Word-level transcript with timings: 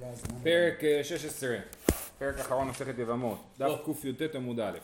לא. 0.00 0.06
פרק 0.42 0.84
אה, 0.84 1.04
16, 1.04 1.56
פרק 2.18 2.38
אחרון 2.38 2.68
מסכת 2.68 2.98
יבמות, 2.98 3.38
דף. 3.58 3.70
קי"ט 4.02 4.34
עמוד 4.34 4.60
א'. 4.60 4.78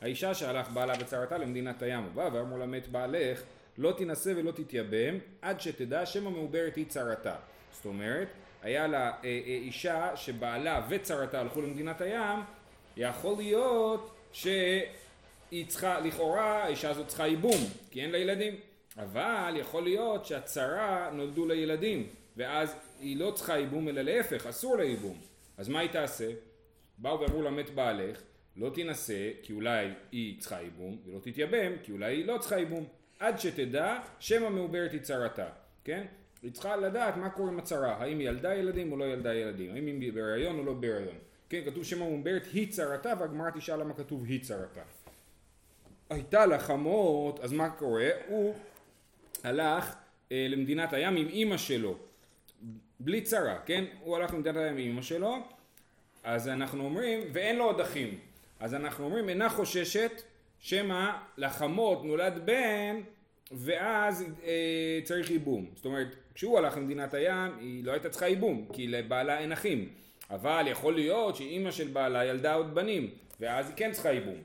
האישה 0.00 0.34
שהלך 0.34 0.70
בעלה 0.70 0.96
בצרתה 0.96 1.38
למדינת 1.38 1.82
הים, 1.82 2.02
הוא 2.02 2.12
בא 2.14 2.28
ואמר 2.32 2.56
לה 2.56 2.66
מת 2.66 2.88
בעלך, 2.88 3.42
לא 3.78 3.92
תינשא 3.92 4.32
ולא 4.36 4.50
תתייבם, 4.50 5.18
עד 5.42 5.60
שתדע 5.60 6.06
שמא 6.06 6.30
מעוברת 6.30 6.76
היא 6.76 6.86
צרתה. 6.88 7.34
זאת 7.72 7.86
אומרת, 7.86 8.28
היה 8.62 8.86
לה 8.86 9.06
אה, 9.08 9.12
אה, 9.24 9.30
אישה 9.46 10.16
שבעלה 10.16 10.86
וצרתה 10.88 11.40
הלכו 11.40 11.62
למדינת 11.62 12.00
הים, 12.00 12.40
יכול 12.96 13.36
להיות 13.36 14.14
שהיא 14.32 15.66
צריכה, 15.66 16.00
לכאורה 16.00 16.64
האישה 16.64 16.90
הזאת 16.90 17.08
צריכה 17.08 17.26
ייבום, 17.26 17.60
כי 17.90 18.02
אין 18.02 18.10
לה 18.10 18.18
ילדים. 18.18 18.54
אבל 18.98 19.54
יכול 19.56 19.82
להיות 19.82 20.26
שהצרה 20.26 21.10
נולדו 21.12 21.46
לה 21.46 21.54
ילדים, 21.54 22.06
ואז 22.36 22.74
היא 23.00 23.16
לא 23.16 23.32
צריכה 23.34 23.58
ייבום 23.58 23.88
אלא 23.88 24.02
להפך, 24.02 24.46
אסור 24.46 24.76
לה 24.76 24.84
ייבום. 24.84 25.18
אז 25.56 25.68
מה 25.68 25.80
היא 25.80 25.90
תעשה? 25.90 26.30
באו 26.98 27.20
ואמרו 27.20 27.42
לה 27.42 27.50
מת 27.50 27.70
בעלך, 27.70 28.22
לא 28.56 28.70
תינשא 28.74 29.30
כי 29.42 29.52
אולי 29.52 29.88
היא 30.12 30.40
צריכה 30.40 30.62
ייבום, 30.62 30.98
ולא 31.06 31.18
תתייבם 31.18 31.72
כי 31.82 31.92
אולי 31.92 32.16
היא 32.16 32.26
לא 32.26 32.38
צריכה 32.38 32.58
ייבום, 32.58 32.84
עד 33.18 33.38
שתדע 33.38 34.00
שמא 34.18 34.48
מעוברת 34.48 34.92
היא 34.92 35.00
צרתה, 35.00 35.48
כן? 35.84 36.06
היא 36.42 36.52
צריכה 36.52 36.76
לדעת 36.76 37.16
מה 37.16 37.30
קורה 37.30 37.52
עם 37.52 37.58
הצרה, 37.58 37.96
האם 37.96 38.18
היא 38.18 38.28
ילדה 38.28 38.54
ילדים 38.54 38.92
או 38.92 38.96
לא 38.96 39.04
ילדה 39.04 39.34
ילדים, 39.34 39.74
האם 39.74 39.86
היא 39.86 40.12
בהיריון 40.12 40.58
או 40.58 40.64
לא 40.64 40.72
בהיריון. 40.72 41.18
כן, 41.48 41.62
כתוב 41.64 41.84
שמא 41.84 41.98
מעוברת 41.98 42.46
היא 42.52 42.72
צרתה, 42.72 43.12
והגמרא 43.18 43.50
תשאל 43.50 43.80
למה 43.80 43.94
כתוב 43.94 44.24
היא 44.24 44.42
צרתה. 44.42 44.82
הייתה 46.10 46.46
לה 46.46 46.58
חמות, 46.58 47.40
אז 47.40 47.52
מה 47.52 47.70
קורה? 47.70 48.08
הוא 48.28 48.54
הלך 49.44 49.94
אה, 50.32 50.46
למדינת 50.48 50.92
הים 50.92 51.16
עם 51.16 51.28
אימא 51.28 51.56
שלו, 51.56 51.98
בלי 53.00 53.20
צרה, 53.20 53.58
כן? 53.66 53.84
הוא 54.00 54.16
הלך 54.16 54.34
למדינת 54.34 54.56
הים 54.56 54.72
עם 54.72 54.78
אימא 54.78 55.02
שלו, 55.02 55.36
אז 56.24 56.48
אנחנו 56.48 56.84
אומרים, 56.84 57.20
ואין 57.32 57.56
לו 57.56 57.64
עוד 57.64 57.80
אחים, 57.80 58.18
אז 58.60 58.74
אנחנו 58.74 59.04
אומרים, 59.04 59.28
אינה 59.28 59.48
חוששת 59.48 60.22
שמא 60.58 61.10
לחמות 61.36 62.04
נולד 62.04 62.42
בן 62.44 63.00
ואז 63.52 64.24
אה, 64.44 65.00
צריך 65.04 65.30
ייבום. 65.30 65.66
זאת 65.74 65.84
אומרת, 65.84 66.16
כשהוא 66.34 66.58
הלך 66.58 66.76
למדינת 66.76 67.14
הים, 67.14 67.52
היא 67.60 67.84
לא 67.84 67.92
הייתה 67.92 68.10
צריכה 68.10 68.28
ייבום, 68.28 68.66
כי 68.72 68.86
לבעלה 68.86 69.38
אין 69.38 69.52
אחים. 69.52 69.88
אבל 70.30 70.64
יכול 70.68 70.94
להיות 70.94 71.36
שאימא 71.36 71.70
של 71.70 71.88
בעלה 71.88 72.24
ילדה 72.24 72.54
עוד 72.54 72.74
בנים, 72.74 73.10
ואז 73.40 73.68
היא 73.68 73.76
כן 73.76 73.92
צריכה 73.92 74.12
ייבום. 74.12 74.36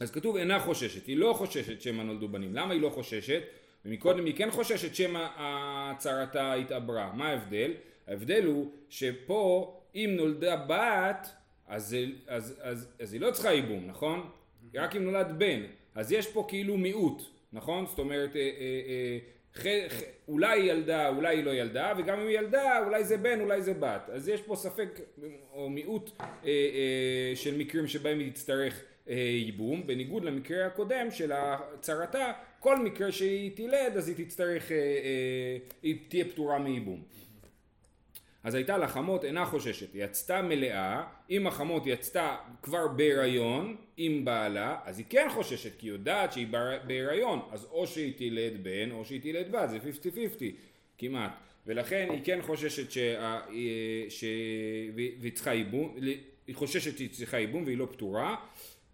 אז 0.00 0.10
כתוב 0.10 0.36
אינה 0.36 0.60
חוששת, 0.60 1.06
היא 1.06 1.16
לא 1.16 1.34
חוששת 1.36 1.80
שמא 1.80 2.02
נולדו 2.02 2.28
בנים. 2.28 2.54
למה 2.54 2.72
היא 2.72 2.80
לא 2.80 2.88
חוששת? 2.88 3.42
ומקודם 3.84 4.24
היא 4.24 4.34
כן 4.36 4.50
חוששת 4.50 4.94
שמא 4.94 5.26
הצרתה 5.36 6.52
התעברה. 6.54 7.12
מה 7.14 7.28
ההבדל? 7.28 7.72
ההבדל 8.08 8.44
הוא 8.44 8.70
שפה 8.88 9.70
אם 9.94 10.10
נולדה 10.16 10.56
בת, 10.56 11.28
אז, 11.68 11.86
זה- 11.88 12.04
אז, 12.26 12.58
אז, 12.62 12.88
אז 13.00 13.12
היא 13.12 13.20
לא 13.20 13.30
צריכה 13.30 13.52
ייבום, 13.52 13.86
נכון? 13.86 14.30
רק 14.74 14.96
אם 14.96 15.04
נולד 15.04 15.34
בן. 15.38 15.60
אז 15.94 16.12
יש 16.12 16.26
פה 16.26 16.44
כאילו 16.48 16.76
מיעוט, 16.76 17.22
נכון? 17.52 17.86
זאת 17.86 17.98
אומרת, 17.98 18.36
אה, 18.36 18.40
אה, 18.40 18.48
אה, 18.60 19.18
ח, 19.54 19.66
ח, 19.94 20.02
אולי 20.28 20.60
היא 20.60 20.70
ילדה, 20.72 21.08
אולי 21.08 21.36
היא 21.36 21.44
לא 21.44 21.50
ילדה, 21.50 21.92
וגם 21.98 22.20
אם 22.20 22.26
היא 22.26 22.38
ילדה, 22.38 22.78
אולי 22.86 23.04
זה 23.04 23.16
בן, 23.16 23.40
אולי 23.40 23.62
זה 23.62 23.74
בת. 23.74 24.10
אז 24.12 24.28
יש 24.28 24.42
פה 24.42 24.56
ספק 24.56 25.00
או 25.52 25.68
מיעוט 25.70 26.10
אה, 26.20 26.24
אה, 26.44 27.32
של 27.36 27.56
מקרים 27.58 27.86
שבהם 27.86 28.18
היא 28.18 28.32
תצטרך 28.32 28.80
אה, 29.08 29.14
ייבום, 29.14 29.86
בניגוד 29.86 30.24
למקרה 30.24 30.66
הקודם 30.66 31.10
של 31.10 31.32
הצרתה, 31.34 32.32
כל 32.64 32.78
מקרה 32.78 33.12
שהיא 33.12 33.50
תילד 33.56 33.92
אז 33.96 34.08
היא 34.08 34.26
תצטרך, 34.26 34.72
אה, 34.72 34.76
אה, 34.76 35.56
היא 35.82 35.96
תהיה 36.08 36.24
פטורה 36.24 36.58
מייבום. 36.58 37.02
אז 38.44 38.54
הייתה 38.54 38.78
לה 38.78 38.88
חמות 38.88 39.24
אינה 39.24 39.46
חוששת, 39.46 39.86
יצתה 39.94 40.42
מלאה, 40.42 41.04
אם 41.30 41.46
החמות 41.46 41.82
יצתה 41.86 42.36
כבר 42.62 42.88
בהיריון 42.88 43.76
עם 43.96 44.24
בעלה, 44.24 44.78
אז 44.84 44.98
היא 44.98 45.06
כן 45.08 45.26
חוששת, 45.30 45.78
כי 45.78 45.86
היא 45.86 45.92
יודעת 45.92 46.32
שהיא 46.32 46.46
בהיריון, 46.86 47.40
אז 47.50 47.64
או 47.64 47.86
שהיא 47.86 48.12
תלד 48.16 48.64
בן 48.64 48.90
או 48.90 49.04
שהיא 49.04 49.20
תלד 49.20 49.52
בת, 49.52 49.70
זה 49.70 49.78
50-50 49.78 50.42
כמעט, 50.98 51.32
ולכן 51.66 52.08
היא 52.10 52.20
כן 52.24 52.38
חוששת 52.42 52.90
שה, 52.90 53.40
ש... 54.08 54.24
והיא 54.94 55.32
צריכה 55.32 55.54
ייבום, 55.54 55.96
היא 56.46 56.54
חוששת 56.54 56.96
שהיא 56.96 57.10
צריכה 57.10 57.38
ייבום 57.38 57.64
והיא 57.64 57.78
לא 57.78 57.88
פטורה, 57.92 58.36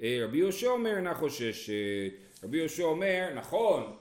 אה, 0.03 0.19
רבי 0.25 0.39
יהושע 0.39 0.69
אומר 0.69 0.97
אינה 0.97 1.15
חוששת, 1.15 2.13
רבי 2.45 2.59
יהושע 2.59 2.83
אומר 2.83 3.29
נכון, 3.35 3.97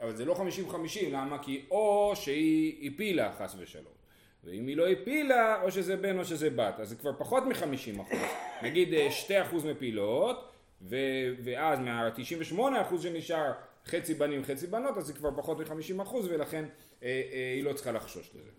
אבל 0.00 0.16
זה 0.16 0.24
לא 0.24 0.34
50-50, 0.34 0.74
למה? 1.10 1.38
כי 1.42 1.64
או 1.70 2.12
שהיא 2.16 2.90
הפילה 2.90 3.32
חס 3.38 3.54
ושלום. 3.58 3.98
ואם 4.44 4.66
היא 4.66 4.76
לא 4.76 4.88
הפילה, 4.88 5.62
או 5.62 5.70
שזה 5.70 5.96
בן 5.96 6.18
או 6.18 6.24
שזה 6.24 6.50
בת, 6.50 6.80
אז 6.80 6.88
זה 6.88 6.96
כבר 6.96 7.10
פחות 7.18 7.42
מ-50 7.44 8.02
אחוז. 8.02 8.18
נגיד 8.62 8.94
אה, 8.94 9.10
2 9.10 9.42
אחוז 9.42 9.66
מפילות, 9.66 10.52
ו- 10.82 10.96
ואז 11.44 11.78
מה-98 11.78 12.60
אחוז 12.82 13.02
שנשאר 13.02 13.52
חצי 13.86 14.14
בנים 14.14 14.44
חצי 14.44 14.66
בנות, 14.66 14.96
אז 14.96 15.06
זה 15.06 15.12
כבר 15.12 15.30
פחות 15.36 15.58
מ-50 15.58 16.02
אחוז, 16.02 16.26
ולכן 16.26 16.64
אה, 17.02 17.08
אה, 17.32 17.52
היא 17.56 17.64
לא 17.64 17.72
צריכה 17.72 17.92
לחשוש 17.92 18.30
לזה. 18.34 18.50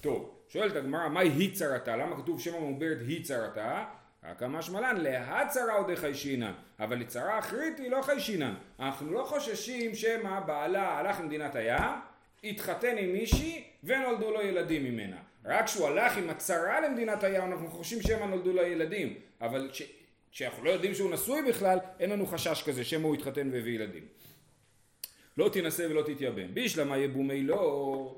טוב, 0.00 0.34
שואלת 0.48 0.76
הגמרא, 0.76 1.08
מהי 1.08 1.28
היא 1.28 1.54
צרתה? 1.54 1.96
למה 1.96 2.22
כתוב 2.22 2.40
שם 2.40 2.54
המעוברת 2.54 2.98
היא 3.06 3.24
צרתה? 3.24 3.84
כמה 4.38 4.62
שמלן, 4.62 4.96
להצרה 4.96 5.74
עוד 5.74 5.94
חיישינן, 5.94 6.52
אבל 6.80 6.98
לצרה 6.98 7.38
אחרית 7.38 7.78
היא 7.78 7.90
לא 7.90 8.02
חיישינן. 8.02 8.54
אנחנו 8.80 9.12
לא 9.12 9.24
חוששים 9.24 9.94
שמא 9.94 10.40
בעלה 10.40 10.98
הלך 10.98 11.20
למדינת 11.20 11.54
הים, 11.56 11.92
התחתן 12.44 12.96
עם 12.98 13.12
מישהי 13.12 13.64
ונולדו 13.84 14.30
לו 14.30 14.42
ילדים 14.42 14.84
ממנה. 14.84 15.16
רק 15.44 15.64
כשהוא 15.66 15.86
הלך 15.88 16.16
עם 16.16 16.30
הצרה 16.30 16.80
למדינת 16.80 17.24
הים 17.24 17.52
אנחנו 17.52 17.68
חושבים 17.70 18.02
שמא 18.02 18.24
נולדו 18.24 18.52
לו 18.52 18.62
ילדים, 18.62 19.14
אבל 19.40 19.68
כש- 19.72 19.92
כשאנחנו 20.32 20.64
לא 20.64 20.70
יודעים 20.70 20.94
שהוא 20.94 21.10
נשוי 21.12 21.42
בכלל, 21.48 21.78
אין 22.00 22.10
לנו 22.10 22.26
חשש 22.26 22.62
כזה 22.62 22.84
שמא 22.84 23.06
הוא 23.06 23.14
התחתן 23.14 23.50
והביא 23.52 23.74
ילדים. 23.74 24.04
לא 25.36 25.48
תינשא 25.48 25.86
ולא 25.90 26.02
תתייבם. 26.02 26.54
בישלמה 26.54 26.98
יבומי 26.98 27.42
לא 27.42 28.16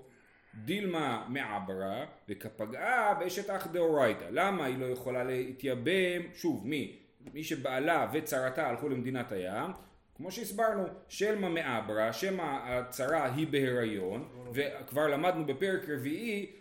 דילמה 0.65 1.25
מעברה 1.28 2.04
וכפגעה 2.28 3.15
באשת 3.15 3.50
אח 3.50 3.66
דאורייתא. 3.66 4.25
למה 4.31 4.65
היא 4.65 4.78
לא 4.78 4.87
יכולה 4.87 5.25
להתייבם? 5.25 6.22
שוב, 6.34 6.66
מי? 6.66 6.97
מי 7.34 7.44
שבעלה 7.44 8.10
וצרתה 8.12 8.69
הלכו 8.69 8.88
למדינת 8.88 9.32
הים, 9.32 9.70
כמו 10.16 10.31
שהסברנו, 10.31 10.84
שלמה 11.09 11.48
מעברה, 11.48 12.12
שמא 12.12 12.59
הצרה 12.62 13.34
היא 13.34 13.47
בהיריון, 13.47 14.28
וכבר 14.53 15.09
למדנו 15.09 15.47
בפרק 15.47 15.88
רביעי 15.88 16.53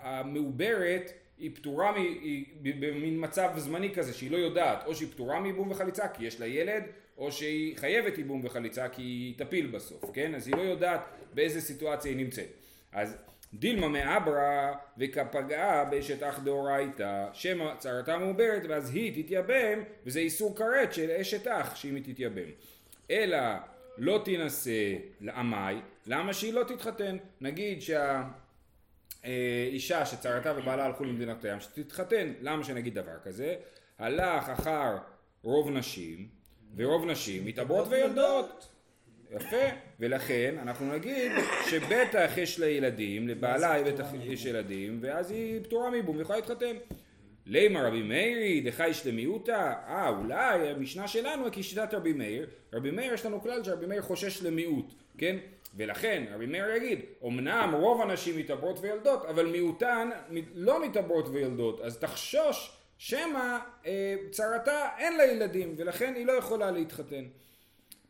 שהמעוברת 0.00 1.12
היא 1.38 1.54
פטורה, 1.54 1.94
היא 1.94 2.46
במין 2.62 3.24
מצב 3.24 3.50
זמני 3.56 3.94
כזה 3.94 4.12
שהיא 4.14 4.30
לא 4.30 4.36
יודעת, 4.36 4.86
או 4.86 4.94
שהיא 4.94 5.08
פטורה 5.08 5.40
מייבום 5.40 5.70
וחליצה 5.70 6.08
כי 6.08 6.24
יש 6.24 6.40
לה 6.40 6.46
ילד, 6.46 6.82
או 7.20 7.32
שהיא 7.32 7.76
חייבת 7.76 8.18
ייבום 8.18 8.40
וחליצה 8.44 8.88
כי 8.88 9.02
היא 9.02 9.34
תפיל 9.38 9.66
בסוף, 9.66 10.04
כן? 10.12 10.34
אז 10.34 10.46
היא 10.46 10.56
לא 10.56 10.62
יודעת 10.62 11.00
באיזה 11.34 11.60
סיטואציה 11.60 12.10
היא 12.10 12.18
נמצאת. 12.18 12.48
אז 12.92 13.16
דילמה 13.54 13.88
מעברה 13.88 14.72
וכפגעה 14.98 15.84
באשת 15.84 16.22
אח 16.22 16.38
דאורייתא, 16.38 17.28
שמא 17.32 17.74
צרתה 17.78 18.18
מעוברת 18.18 18.62
ואז 18.68 18.94
היא 18.94 19.24
תתייבם, 19.24 19.82
וזה 20.06 20.20
איסור 20.20 20.56
כרת 20.56 20.92
של 20.92 21.10
אשת 21.10 21.46
אח 21.46 21.74
שאם 21.74 21.94
היא 21.94 22.04
תתייבם. 22.04 22.50
אלא 23.10 23.38
לא 23.98 24.20
תינשא 24.24 24.94
לעמי, 25.20 25.80
למה 26.06 26.32
שהיא 26.32 26.52
לא 26.52 26.64
תתחתן? 26.64 27.16
נגיד 27.40 27.82
שה... 27.82 28.22
אה, 29.24 29.68
אישה 29.70 30.06
שצרתה 30.06 30.54
ובעלה 30.56 30.84
הלכו 30.84 31.04
למדינת 31.04 31.44
הים 31.44 31.60
שתתחתן, 31.60 32.32
למה 32.40 32.64
שנגיד 32.64 32.94
דבר 32.94 33.18
כזה? 33.24 33.54
הלך 33.98 34.48
אחר 34.48 34.96
רוב 35.42 35.70
נשים, 35.70 36.39
ורוב 36.76 37.06
נשים 37.06 37.44
מתעברות 37.44 37.88
ויולדות. 37.88 38.66
יפה, 39.30 39.66
ולכן 40.00 40.54
אנחנו 40.62 40.92
נגיד 40.92 41.32
שבטח 41.70 42.30
יש 42.36 42.60
לה 42.60 42.66
ילדים, 42.66 43.28
לבעלה 43.28 43.82
בטח 43.82 44.06
יש 44.22 44.44
ילדים, 44.44 44.98
ואז 45.02 45.30
היא 45.30 45.60
פטורה 45.64 45.90
מבום 45.90 46.16
ויכולה 46.16 46.38
להתחתן. 46.38 46.76
לימה 47.46 47.88
רבי 47.88 48.02
מאירי 48.02 48.60
דחייש 48.60 49.06
למיעוטה, 49.06 49.74
אה 49.88 50.08
אולי 50.08 50.68
המשנה 50.68 51.08
שלנו 51.08 51.44
היא 51.44 51.52
כשיטת 51.52 51.94
רבי 51.94 52.12
מאיר, 52.12 52.46
רבי 52.72 52.90
מאיר 52.90 53.14
יש 53.14 53.26
לנו 53.26 53.40
כלל 53.40 53.64
שרבי 53.64 53.86
מאיר 53.86 54.02
חושש 54.02 54.42
למיעוט, 54.42 54.94
כן? 55.18 55.36
ולכן 55.76 56.24
רבי 56.34 56.46
מאיר 56.46 56.70
יגיד, 56.76 57.00
אמנם 57.26 57.74
רוב 57.74 58.02
הנשים 58.02 58.38
מתעברות 58.38 58.78
ויולדות, 58.80 59.24
אבל 59.24 59.46
מיעוטן 59.46 60.10
לא 60.54 60.86
מתעברות 60.86 61.28
ויולדות, 61.28 61.80
אז 61.80 61.98
תחשוש 61.98 62.79
שמא 63.02 63.58
אה, 63.86 64.16
צרתה 64.30 64.88
אין 64.98 65.16
לה 65.16 65.24
ילדים, 65.24 65.74
ולכן 65.76 66.14
היא 66.14 66.26
לא 66.26 66.32
יכולה 66.32 66.70
להתחתן. 66.70 67.24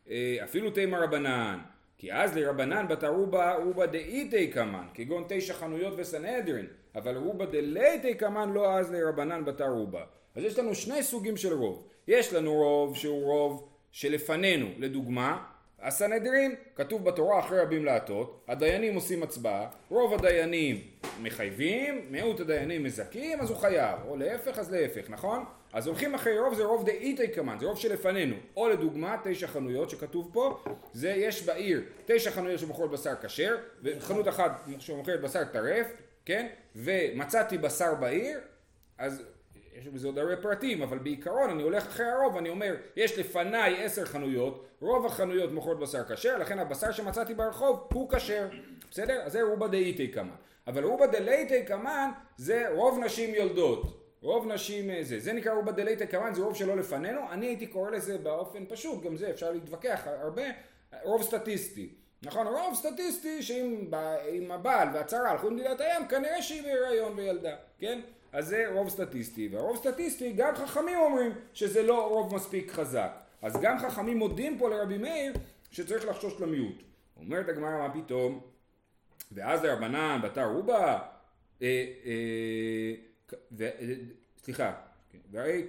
אה, 0.09 0.37
אפילו 0.43 0.71
תימא 0.71 0.95
רבנן, 0.97 1.59
כי 1.97 2.13
אז 2.13 2.37
לרבנן 2.37 2.87
בת 2.87 3.03
ערובה 3.03 3.51
ערובה 3.51 3.85
דאיתי 3.85 4.47
קמן, 4.47 4.85
כגון 4.93 5.25
תשע 5.27 5.53
חנויות 5.53 5.93
וסנהדרין, 5.97 6.67
אבל 6.95 7.15
ערובה 7.15 7.45
דלייתי 7.45 8.13
קמן 8.15 8.51
לא 8.53 8.73
אז 8.73 8.91
לרבנן 8.91 9.45
בת 9.45 9.61
ערובה. 9.61 10.03
אז 10.35 10.43
יש 10.43 10.59
לנו 10.59 10.75
שני 10.75 11.03
סוגים 11.03 11.37
של 11.37 11.53
רוב. 11.53 11.87
יש 12.07 12.33
לנו 12.33 12.53
רוב 12.53 12.97
שהוא 12.97 13.23
רוב 13.23 13.69
שלפנינו, 13.91 14.67
לדוגמה, 14.77 15.43
הסנהדרין, 15.81 16.55
כתוב 16.75 17.05
בתורה 17.05 17.39
אחרי 17.39 17.59
רבים 17.59 17.85
להטות, 17.85 18.43
הדיינים 18.47 18.95
עושים 18.95 19.23
הצבעה, 19.23 19.67
רוב 19.89 20.13
הדיינים 20.13 20.81
מחייבים, 21.21 22.05
מיעוט 22.09 22.39
הדיינים 22.39 22.83
מזכים, 22.83 23.39
אז 23.39 23.49
הוא 23.49 23.57
חייב, 23.57 23.99
או 24.07 24.17
להפך 24.17 24.59
אז 24.59 24.71
להפך, 24.71 25.09
נכון? 25.09 25.43
אז 25.73 25.87
הולכים 25.87 26.15
אחרי 26.15 26.39
רוב 26.39 26.53
זה 26.53 26.63
רוב 26.63 26.85
דאיתי 26.85 27.27
קמן, 27.27 27.57
זה 27.59 27.65
רוב 27.65 27.77
שלפנינו, 27.77 28.35
או 28.57 28.69
לדוגמה 28.69 29.17
תשע 29.23 29.47
חנויות 29.47 29.89
שכתוב 29.89 30.29
פה, 30.33 30.63
זה 30.93 31.09
יש 31.09 31.43
בעיר 31.45 31.81
תשע 32.05 32.31
חנויות 32.31 32.59
שמוכרות 32.59 32.91
בשר 32.91 33.15
כשר, 33.21 33.57
וחנות 33.83 34.27
אחת 34.27 34.67
שמוכרת 34.79 35.21
בשר 35.21 35.43
טרף, 35.43 35.87
כן? 36.25 36.47
ומצאתי 36.75 37.57
בשר 37.57 37.95
בעיר, 37.95 38.39
אז 38.97 39.23
יש 39.81 39.87
בזה 39.87 40.07
עוד 40.07 40.19
הרבה 40.19 40.35
פרטים, 40.35 40.81
אבל 40.81 40.97
בעיקרון 40.97 41.49
אני 41.49 41.63
הולך 41.63 41.87
אחרי 41.87 42.05
הרוב, 42.05 42.37
אני 42.37 42.49
אומר, 42.49 42.75
יש 42.95 43.19
לפניי 43.19 43.83
עשר 43.83 44.05
חנויות, 44.05 44.67
רוב 44.79 45.05
החנויות 45.05 45.51
מוכרות 45.51 45.79
בשר 45.79 46.03
כשר, 46.03 46.37
לכן 46.37 46.59
הבשר 46.59 46.91
שמצאתי 46.91 47.33
ברחוב 47.33 47.87
הוא 47.93 48.09
כשר, 48.09 48.47
בסדר? 48.91 49.21
אז 49.21 49.31
זה 49.31 49.41
רובה 49.41 49.67
דאיתי 49.67 50.07
קמן. 50.07 50.35
אבל 50.67 50.83
רובה 50.83 51.07
דלייתי 51.07 51.65
קמן 51.65 52.09
זה 52.37 52.69
רוב 52.69 52.99
נשים 53.03 53.35
יולדות. 53.35 54.01
רוב 54.21 54.47
נשים 54.47 54.89
אה, 54.89 55.03
זה, 55.03 55.19
זה 55.19 55.33
נקרא 55.33 55.53
רובה 55.53 55.71
דלייטה 55.71 56.05
קמן, 56.05 56.33
זה 56.33 56.41
רוב 56.41 56.55
שלא 56.55 56.77
לפנינו, 56.77 57.21
אני 57.31 57.45
הייתי 57.45 57.67
קורא 57.67 57.89
לזה 57.89 58.17
באופן 58.17 58.65
פשוט, 58.65 59.03
גם 59.03 59.15
זה 59.15 59.29
אפשר 59.29 59.51
להתווכח 59.51 60.01
הרבה, 60.05 60.43
רוב 61.03 61.23
סטטיסטי. 61.23 61.89
נכון, 62.23 62.47
רוב 62.47 62.75
סטטיסטי 62.75 63.43
שאם 63.43 64.51
הבעל 64.51 64.87
והצרה 64.93 65.31
הלכו 65.31 65.49
למדינת 65.49 65.81
הים, 65.81 66.07
כנראה 66.07 66.41
שהיא 66.41 66.63
בהיריון 66.63 67.13
וילדה, 67.15 67.55
כן? 67.79 68.01
אז 68.31 68.47
זה 68.47 68.65
רוב 68.73 68.89
סטטיסטי, 68.89 69.49
והרוב 69.51 69.77
סטטיסטי 69.77 70.33
גם 70.33 70.55
חכמים 70.55 70.97
אומרים 70.97 71.31
שזה 71.53 71.83
לא 71.83 72.07
רוב 72.07 72.35
מספיק 72.35 72.71
חזק. 72.71 73.11
אז 73.41 73.57
גם 73.61 73.79
חכמים 73.79 74.17
מודים 74.17 74.57
פה 74.57 74.69
לרבי 74.69 74.97
מאיר 74.97 75.33
שצריך 75.71 76.05
לחשוש 76.05 76.41
למיעוט. 76.41 76.83
אומרת 77.17 77.49
הגמרא 77.49 77.87
מה 77.87 77.93
פתאום, 77.93 78.41
ואז 79.31 79.63
לרבנן 79.63 80.19
בתר 80.23 80.45
רובה, 80.45 80.99
אה, 81.61 81.85
אה, 82.05 82.93
ו, 83.51 83.69
סליחה, 84.43 84.73
כן, 85.11 85.17
והרי, 85.31 85.67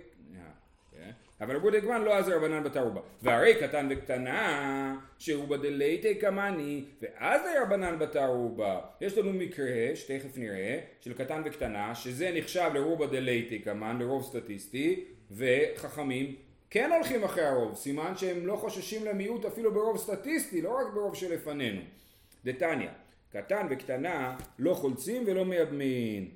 אבל 1.42 1.56
רבו 1.56 1.70
דגמן 1.70 2.02
לא 2.02 2.14
עזר 2.14 2.36
רבנן 2.36 2.62
בתרובה. 2.62 3.00
והרי 3.22 3.54
קטן 3.54 3.88
וקטנה, 3.90 4.96
שרובה 5.18 5.56
דלייטי 5.56 6.14
קמני, 6.14 6.84
ואז 7.02 7.40
רבנן 7.62 7.98
בתרובה. 7.98 8.80
יש 9.00 9.18
לנו 9.18 9.32
מקרה, 9.32 9.90
שתכף 9.94 10.36
נראה, 10.36 10.78
של 11.00 11.12
קטן 11.12 11.42
וקטנה, 11.44 11.94
שזה 11.94 12.30
נחשב 12.34 12.70
לרובה 12.74 13.06
דלייטי 13.06 13.58
קמן, 13.58 13.98
לרוב 13.98 14.22
סטטיסטי, 14.22 15.04
וחכמים 15.30 16.34
כן 16.70 16.90
הולכים 16.92 17.24
אחרי 17.24 17.44
הרוב, 17.44 17.74
סימן 17.74 18.16
שהם 18.16 18.46
לא 18.46 18.56
חוששים 18.56 19.04
למיעוט 19.04 19.44
אפילו 19.44 19.74
ברוב 19.74 19.96
סטטיסטי, 19.96 20.62
לא 20.62 20.76
רק 20.78 20.94
ברוב 20.94 21.14
שלפנינו. 21.14 21.80
דתניא, 22.44 22.88
קטן 23.32 23.66
וקטנה 23.70 24.36
לא 24.58 24.74
חולצים 24.74 25.24
ולא 25.26 25.44
מייבמין. 25.44 26.28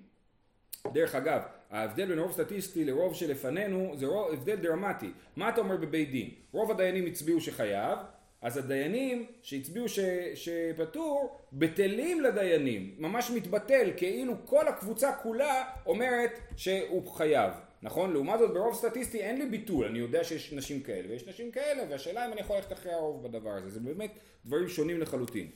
דרך 0.92 1.14
אגב, 1.14 1.40
ההבדל 1.70 2.06
בין 2.06 2.18
רוב 2.18 2.32
סטטיסטי 2.32 2.84
לרוב 2.84 3.14
שלפנינו 3.14 3.92
זה 3.96 4.06
רוב, 4.06 4.32
הבדל 4.32 4.56
דרמטי. 4.56 5.10
מה 5.36 5.48
אתה 5.48 5.60
אומר 5.60 5.76
בבית 5.76 6.10
דין? 6.10 6.30
רוב 6.52 6.70
הדיינים 6.70 7.06
הצביעו 7.06 7.40
שחייב, 7.40 7.98
אז 8.42 8.56
הדיינים 8.56 9.26
שהצביעו 9.42 9.88
ש, 9.88 9.98
שפטור, 10.34 11.38
בטלים 11.52 12.20
לדיינים, 12.20 12.94
ממש 12.98 13.30
מתבטל, 13.30 13.90
כאילו 13.96 14.34
כל 14.44 14.68
הקבוצה 14.68 15.12
כולה 15.12 15.64
אומרת 15.86 16.40
שהוא 16.56 17.06
חייב, 17.06 17.52
נכון? 17.82 18.12
לעומת 18.12 18.38
זאת 18.38 18.54
ברוב 18.54 18.74
סטטיסטי 18.74 19.20
אין 19.20 19.38
לי 19.38 19.46
ביטול, 19.46 19.86
אני 19.86 19.98
יודע 19.98 20.24
שיש 20.24 20.52
נשים 20.52 20.80
כאלה 20.80 21.08
ויש 21.08 21.28
נשים 21.28 21.50
כאלה, 21.50 21.82
והשאלה 21.90 22.26
אם 22.26 22.32
אני 22.32 22.40
יכול 22.40 22.56
ללכת 22.56 22.72
אחרי 22.72 22.92
הרוב 22.92 23.28
בדבר 23.28 23.50
הזה, 23.50 23.70
זה 23.70 23.80
באמת 23.80 24.10
דברים 24.46 24.68
שונים 24.68 25.00
לחלוטין. 25.00 25.46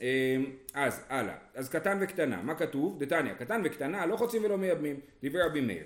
אמ, 0.00 0.06
אז 0.74 1.04
הלאה, 1.08 1.34
אז 1.54 1.68
קטן 1.68 1.98
וקטנה, 2.00 2.42
מה 2.42 2.54
כתוב? 2.54 2.98
דתניא, 2.98 3.32
קטן 3.32 3.62
וקטנה 3.64 4.06
לא 4.06 4.16
חוצים 4.16 4.44
ולא 4.44 4.58
מייבמים, 4.58 5.00
דברי 5.22 5.42
רבי 5.42 5.60
מאיר. 5.60 5.84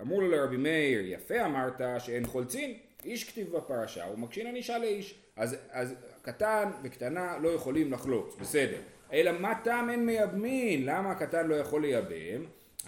אמרו 0.00 0.20
לו 0.20 0.28
לרבי 0.28 0.56
מאיר, 0.56 1.00
יפה 1.06 1.44
אמרת 1.44 1.80
שאין 1.98 2.26
חולצין, 2.26 2.74
איש 3.04 3.24
כתיב 3.30 3.56
בפרשה, 3.56 4.04
הוא 4.04 4.18
מקשין 4.18 4.46
ענישה 4.46 4.78
לאיש. 4.78 5.18
אז, 5.36 5.56
אז 5.70 5.94
קטן 6.22 6.70
וקטנה 6.82 7.38
לא 7.38 7.48
יכולים 7.48 7.92
לחלוץ, 7.92 8.36
בסדר. 8.40 8.78
אלא 9.12 9.32
מה 9.40 9.54
טעם 9.64 9.90
אין 9.90 10.06
מייבמין? 10.06 10.86
למה 10.86 11.10
הקטן 11.10 11.46
לא 11.46 11.54
יכול 11.54 11.82
לייבם? 11.82 12.44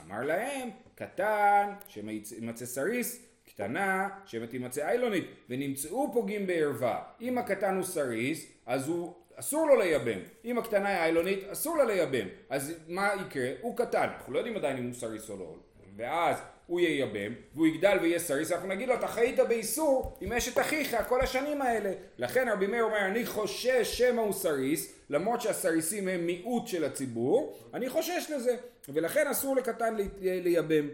אמר 0.07 0.23
להם, 0.23 0.69
קטן 0.95 1.71
שמא 1.89 2.24
ימצא 2.24 2.67
סריס, 2.67 3.27
קטנה 3.49 4.09
שמא 4.27 4.52
תימצא 4.52 4.89
איילונית, 4.89 5.25
ונמצאו 5.51 6.13
פוגעים 6.13 6.47
בערווה. 6.47 7.03
אם 7.21 7.39
הקטן 7.39 7.75
הוא 7.75 7.85
סריס, 7.85 8.53
אז 8.67 8.89
הוא 8.89 9.15
אסור 9.37 9.67
לו 9.67 9.77
לייבם. 9.77 10.19
אם 10.45 10.59
הקטנה 10.59 10.89
היא 10.89 10.99
איילונית, 10.99 11.45
אסור 11.49 11.77
לה 11.77 11.85
לייבם. 11.85 12.27
אז 12.49 12.75
מה 12.89 13.11
יקרה? 13.27 13.49
הוא 13.61 13.77
קטן, 13.77 14.09
אנחנו 14.17 14.33
לא 14.33 14.39
יודעים 14.39 14.57
עדיין 14.57 14.77
אם 14.77 14.85
הוא 14.85 14.95
סריס 14.95 15.31
או 15.31 15.37
לא. 15.37 15.55
ואז 15.97 16.37
הוא 16.67 16.81
ייבם, 16.81 17.33
והוא 17.55 17.67
יגדל 17.67 17.99
ויהיה 18.03 18.19
סריס, 18.19 18.53
אנחנו 18.53 18.69
נגיד 18.69 18.89
לו, 18.89 18.95
אתה 18.95 19.07
חיית 19.07 19.39
באיסור 19.39 20.19
עם 20.21 20.33
אשת 20.33 20.59
אחיך 20.59 20.97
כל 21.09 21.21
השנים 21.21 21.63
האלה. 21.63 21.93
לכן 22.19 22.49
רבי 22.49 22.67
מאיר 22.67 22.85
אומר, 22.85 23.07
אני 23.07 23.27
חושש 23.27 23.99
שמא 23.99 24.21
הוא 24.21 24.33
סריס, 24.33 24.93
למרות 25.11 25.41
שהסריסים 25.41 26.09
הם 26.09 26.27
מיעוט 26.27 26.67
של 26.67 26.85
הציבור, 26.85 27.57
אני 27.75 27.89
חושש 27.89 28.31
לזה. 28.35 28.57
ולכן 28.89 29.27
אסור 29.27 29.57
לקטן 29.57 29.97
לייבם. 30.21 30.89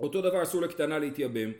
אותו 0.00 0.20
דבר 0.22 0.42
אסור 0.42 0.62
לקטנה 0.62 0.98
להתייבם. 0.98 1.52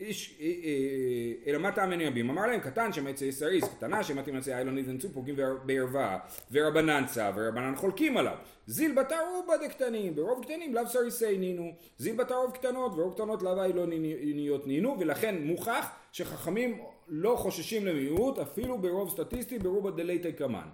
אה, 0.00 0.06
איש, 0.06 0.38
אה, 0.40 0.46
אה, 0.46 1.50
אלא 1.50 1.58
מה 1.58 1.72
טעם 1.72 1.90
מייבמים? 1.90 2.30
אמר 2.30 2.46
להם 2.46 2.60
קטן 2.60 2.92
שמא 2.92 3.09
ימצא 3.09 3.30
סריס, 3.30 3.64
קטנה 3.64 4.04
שמא 4.04 4.36
תימצא 4.36 4.54
איילונית 4.54 4.86
ונמצאו 4.88 5.10
פוגעים 5.10 5.36
בערווה, 5.64 6.18
ורבנן 6.52 7.04
צא, 7.06 7.32
ורבנן 7.36 7.76
חולקים 7.76 8.16
עליו. 8.16 8.36
זיל 8.66 8.94
בתר 8.94 9.20
רובה 9.34 9.54
דקטנים, 9.66 10.14
ברוב 10.14 10.44
קטנים 10.44 10.74
לאו 10.74 10.86
סריסי 10.86 11.38
נינהו, 11.38 11.72
זיל 11.98 12.16
בתר 12.16 12.34
רוב 12.34 12.50
קטנות, 12.50 12.92
ורוב 12.92 13.14
קטנות 13.14 13.42
לאו 13.42 13.62
איילוניות 13.62 14.66
נינהו, 14.66 14.96
ולכן 15.00 15.42
מוכח 15.42 15.90
שחכמים 16.12 16.78
לא 17.08 17.36
חוששים 17.36 17.86
למיעוט, 17.86 18.38
אפילו 18.38 18.78
ברוב 18.78 19.10
סטטיסטי 19.10 19.58
ברובה 19.58 19.90
דלייטי 19.90 20.32
קמן. 20.32 20.68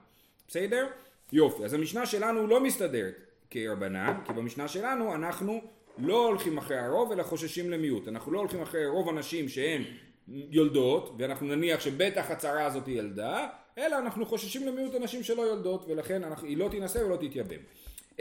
בסדר? 0.48 0.86
יופי, 1.32 1.64
אז 1.64 1.74
המשנה 1.74 2.06
שלנו 2.06 2.46
לא 2.46 2.60
מסתדרת 2.60 3.14
כרבנן, 3.50 4.14
כי 4.24 4.32
במשנה 4.32 4.68
שלנו 4.68 5.14
אנחנו 5.14 5.60
לא 5.98 6.26
הולכים 6.26 6.58
אחרי 6.58 6.78
הרוב 6.78 7.12
אלא 7.12 7.22
חוששים 7.22 7.70
למיעוט. 7.70 8.08
אנחנו 8.08 8.32
לא 8.32 8.38
הולכים 8.38 8.62
אחרי 8.62 8.86
רוב 8.86 9.08
הנשים 9.08 9.48
שהן 9.48 9.82
יולדות, 10.28 11.14
ואנחנו 11.18 11.46
נניח 11.46 11.80
שבטח 11.80 12.30
הצרה 12.30 12.66
הזאת 12.66 12.86
היא 12.86 12.98
ילדה, 12.98 13.48
אלא 13.78 13.98
אנחנו 13.98 14.26
חוששים 14.26 14.66
למיעוט 14.66 14.94
הנשים 14.94 15.22
שלא 15.22 15.42
יולדות, 15.42 15.84
ולכן 15.88 16.24
אנחנו, 16.24 16.48
היא 16.48 16.56
לא 16.56 16.68
תינשא 16.68 16.98
ולא 16.98 17.16
תתייבם. 17.16 17.60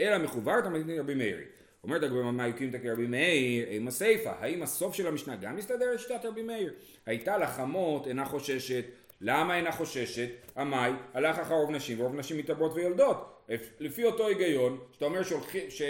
אלא 0.00 0.18
מחוברת 0.18 0.66
המתנין 0.66 0.98
רבי 1.00 1.14
מאירי. 1.14 1.44
אומרת 1.84 2.02
הגמרא 2.02 2.30
מה 2.30 2.46
יוקים 2.46 2.70
תקי 2.70 2.90
רבי 2.90 3.06
מאיר, 3.06 3.66
עם 3.70 3.88
הסיפא, 3.88 4.32
האם 4.38 4.62
הסוף 4.62 4.94
של 4.94 5.06
המשנה 5.06 5.36
גם 5.36 5.56
מסתדר 5.56 5.94
לשיטת 5.94 6.24
רבי 6.24 6.42
מאיר? 6.42 6.72
הייתה 7.06 7.38
לחמות 7.38 8.06
אינה 8.06 8.24
חוששת, 8.24 8.84
למה 9.20 9.56
אינה 9.56 9.72
חוששת? 9.72 10.28
עמי, 10.56 10.76
הלך 11.14 11.38
אחר 11.38 11.54
רוב 11.54 11.70
נשים, 11.70 12.00
ורוב 12.00 12.14
נשים 12.14 12.38
מתעברות 12.38 12.72
ויולדות. 12.74 13.46
לפי 13.80 14.04
אותו 14.04 14.26
היגיון, 14.26 14.78
שאתה 14.92 15.04
אומר 15.04 15.22
שהולכים, 15.22 15.70
ש... 15.70 15.82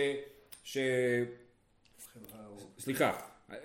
ש... 0.64 0.78
סליחה, 2.83 3.12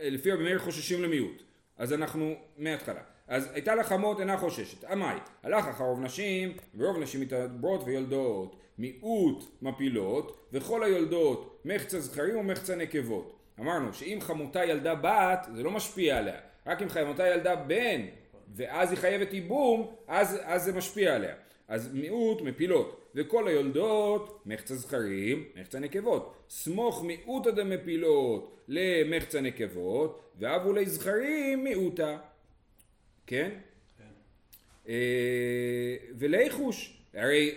לפי 0.02 0.32
רבי 0.32 0.44
מאיר 0.44 0.60
חוששים 0.60 1.04
למיעוט. 1.04 1.44
אז 1.78 1.94
אנחנו 1.94 2.36
מההתחלה. 2.58 3.02
אז 3.28 3.50
הייתה 3.54 3.76
לך 3.76 3.88
חמות 3.88 4.20
אינה 4.20 4.38
חוששת. 4.38 4.84
עמי, 4.84 5.06
הלך 5.44 5.68
אחר 5.68 5.84
רוב 5.84 6.00
נשים, 6.00 6.58
ורוב 6.78 6.98
נשים 6.98 7.22
מתעברות 7.22 7.84
ויולדות. 7.86 8.56
מיעוט 8.78 9.44
מפילות, 9.62 10.48
וכל 10.54 10.84
היולדות 10.84 11.62
מחצה 11.66 12.00
זכרים 12.00 12.38
ומחצה 12.38 12.76
נקבות. 12.76 13.40
אמרנו 13.60 13.94
שאם 13.94 14.18
חמותה 14.22 14.66
ילדה 14.66 14.96
בת, 14.96 15.48
זה 15.56 15.64
לא 15.64 15.72
משפיע 15.72 16.18
עליה. 16.18 16.40
רק 16.68 16.82
אם 16.82 16.90
חמותה 16.90 17.28
ילדה 17.28 17.56
בן, 17.56 18.02
ואז 18.56 18.92
היא 18.92 18.98
חייבת 18.98 19.34
ייבום, 19.34 19.96
אז, 20.08 20.40
אז 20.44 20.64
זה 20.64 20.74
משפיע 20.74 21.16
עליה. 21.16 21.36
אז 21.68 21.94
מיעוט 21.94 22.42
מפילות. 22.42 23.07
וכל 23.18 23.48
היולדות 23.48 24.42
מחצה 24.46 24.76
זכרים, 24.76 25.44
מחצה 25.56 25.80
נקבות. 25.80 26.36
סמוך 26.50 27.04
מיעוטא 27.04 27.52
דמפילות 27.52 28.58
למחצה 28.68 29.42
נקבות, 29.42 30.22
ואבו 30.40 30.74
לזכרים 30.74 31.64
מיעוטא. 31.64 32.18
כן? 33.28 33.50
כן. 33.98 34.04
אה, 34.88 35.96
וליחוש, 36.18 36.98
הרי 37.14 37.56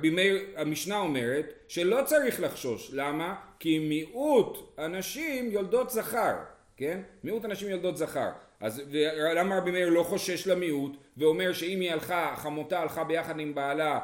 בימי 0.00 0.30
המשנה 0.56 0.98
אומרת 0.98 1.52
שלא 1.68 1.98
צריך 2.04 2.40
לחשוש, 2.40 2.90
למה? 2.92 3.34
כי 3.58 3.78
מיעוט 3.78 4.58
הנשים 4.76 5.50
יולדות 5.50 5.90
זכר, 5.90 6.34
כן? 6.76 7.00
מיעוט 7.24 7.44
הנשים 7.44 7.68
יולדות 7.68 7.96
זכר. 7.96 8.30
אז 8.60 8.82
למה 9.36 9.58
רבי 9.58 9.70
מאיר 9.70 9.88
לא 9.88 10.02
חושש 10.02 10.46
למיעוט 10.46 10.96
ואומר 11.16 11.52
שאם 11.52 11.80
היא 11.80 11.92
הלכה, 11.92 12.34
חמותה 12.36 12.80
הלכה 12.80 13.04
ביחד 13.04 13.40
עם 13.40 13.54
בעלה 13.54 14.00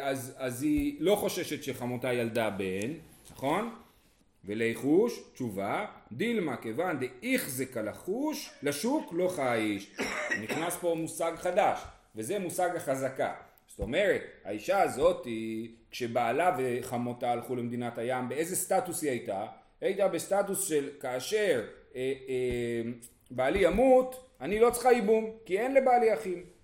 אז, 0.00 0.34
אז 0.38 0.62
היא 0.62 0.96
לא 1.00 1.16
חוששת 1.16 1.62
שחמותה 1.62 2.12
ילדה 2.12 2.50
בן, 2.50 2.92
נכון? 3.30 3.74
וליחוש, 4.44 5.22
תשובה, 5.34 5.86
דילמה 6.12 6.56
כיוון 6.56 6.98
דאיכזק 6.98 7.76
לחוש, 7.76 8.50
לשוק 8.62 9.12
לא 9.12 9.28
חייש. 9.28 9.96
נכנס 10.42 10.76
פה 10.76 10.94
מושג 10.98 11.32
חדש, 11.36 11.80
וזה 12.16 12.38
מושג 12.38 12.70
החזקה. 12.76 13.32
זאת 13.66 13.78
אומרת, 13.78 14.22
האישה 14.44 14.82
הזאת, 14.82 15.26
כשבעלה 15.90 16.56
וחמותה 16.58 17.30
הלכו 17.30 17.56
למדינת 17.56 17.98
הים, 17.98 18.28
באיזה 18.28 18.56
סטטוס 18.56 19.02
היא 19.02 19.10
הייתה? 19.10 19.46
היא 19.80 19.86
הייתה 19.86 20.08
בסטטוס 20.08 20.68
של 20.68 20.90
כאשר 21.00 21.64
אה, 21.96 22.12
אה, 22.28 22.90
בעלי 23.30 23.58
ימות, 23.58 24.26
אני 24.40 24.60
לא 24.60 24.70
צריכה 24.70 24.92
ייבום, 24.92 25.30
כי 25.44 25.58
אין 25.58 25.74
לבעלי 25.74 26.14
אחים. 26.14 26.55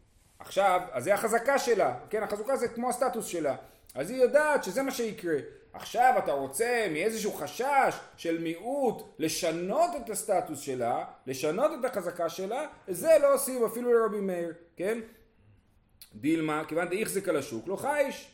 עכשיו, 0.44 0.80
אז 0.92 1.04
זה 1.04 1.14
החזקה 1.14 1.58
שלה, 1.58 1.94
כן, 2.10 2.22
החזקה 2.22 2.56
זה 2.56 2.68
כמו 2.68 2.88
הסטטוס 2.88 3.26
שלה. 3.26 3.56
אז 3.94 4.10
היא 4.10 4.22
יודעת 4.22 4.64
שזה 4.64 4.82
מה 4.82 4.90
שיקרה. 4.90 5.36
עכשיו 5.72 6.14
אתה 6.18 6.32
רוצה 6.32 6.86
מאיזשהו 6.90 7.32
חשש 7.32 7.94
של 8.16 8.42
מיעוט 8.42 9.02
לשנות 9.18 9.90
את 9.96 10.10
הסטטוס 10.10 10.60
שלה, 10.60 11.04
לשנות 11.26 11.70
את 11.80 11.84
החזקה 11.84 12.28
שלה, 12.28 12.66
זה 12.88 13.10
לא 13.22 13.34
עושים 13.34 13.64
אפילו 13.64 13.92
לרבי 13.92 14.20
מאיר, 14.20 14.52
כן? 14.76 14.98
דילמה, 16.14 16.62
כיוון 16.68 16.88
דאיכזק 16.88 17.28
על 17.28 17.36
השוק, 17.36 17.68
לא 17.68 17.76
חייש. 17.76 18.28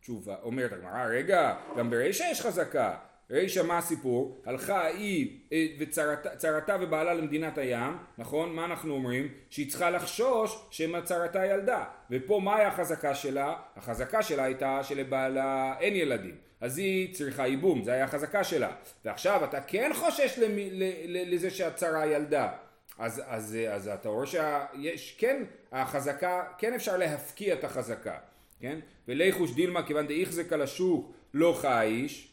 תשובה, 0.00 0.36
אומרת 0.42 0.72
הגמרא, 0.72 1.04
רגע, 1.04 1.54
גם 1.76 1.90
ברישא 1.90 2.24
יש 2.30 2.40
חזקה. 2.40 2.94
רישא 3.30 3.62
מה 3.62 3.78
הסיפור? 3.78 4.42
הלכה 4.46 4.86
היא 4.86 5.40
אה, 5.52 5.66
וצרתה 5.78 6.76
ובעלה 6.80 7.14
למדינת 7.14 7.58
הים, 7.58 7.96
נכון? 8.18 8.52
מה 8.56 8.64
אנחנו 8.64 8.94
אומרים? 8.94 9.28
שהיא 9.50 9.70
צריכה 9.70 9.90
לחשוש 9.90 10.66
שמא 10.70 11.00
צרתה 11.00 11.46
ילדה. 11.46 11.84
ופה 12.10 12.40
מהי 12.44 12.64
החזקה 12.64 13.14
שלה? 13.14 13.54
החזקה 13.76 14.22
שלה 14.22 14.44
הייתה 14.44 14.82
שלבעלה 14.82 15.74
אין 15.80 15.96
ילדים. 15.96 16.34
אז 16.60 16.78
היא 16.78 17.14
צריכה 17.14 17.46
ייבום, 17.46 17.84
זה 17.84 17.92
היה 17.92 18.04
החזקה 18.04 18.44
שלה. 18.44 18.72
ועכשיו 19.04 19.44
אתה 19.44 19.60
כן 19.60 19.90
חושש 19.94 20.38
למי, 20.38 20.70
לזה 21.08 21.50
שהצרה 21.50 22.06
ילדה. 22.06 22.52
אז, 22.98 23.22
אז, 23.26 23.56
אז 23.70 23.88
אתה 23.88 24.08
רואה 24.08 24.26
שיש, 24.26 25.16
כן, 25.18 25.44
החזקה, 25.72 26.44
כן 26.58 26.74
אפשר 26.74 26.96
להפקיע 26.96 27.54
את 27.54 27.64
החזקה, 27.64 28.18
כן? 28.60 28.78
וליחוש 29.08 29.52
דילמא 29.54 29.86
כיוון 29.86 30.06
דאיתחזק 30.06 30.52
לשוק 30.52 31.12
לא 31.34 31.58
חייש, 31.60 32.31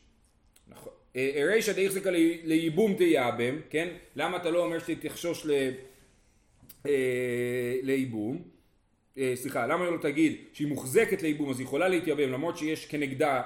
נכון, 0.69 0.93
אה, 1.15 1.43
רישא 1.47 1.73
דאיתחזקה 1.73 2.09
לייבום 2.43 2.93
תתייבם, 2.93 3.55
כן? 3.69 3.87
למה 4.15 4.37
אתה 4.37 4.49
לא 4.49 4.65
אומר 4.65 4.79
שתחשוש 4.79 5.47
אה, 6.85 7.75
לייבום? 7.81 8.41
אה, 9.17 9.33
סליחה, 9.35 9.67
למה 9.67 9.89
לא 9.89 9.97
תגיד 10.01 10.37
שהיא 10.53 10.67
מוחזקת 10.67 11.21
לייבום 11.21 11.49
אז 11.49 11.59
היא 11.59 11.65
יכולה 11.65 11.87
להתייבם 11.87 12.29
למרות 12.31 12.57
שיש 12.57 12.85
כנגדה 12.85 13.41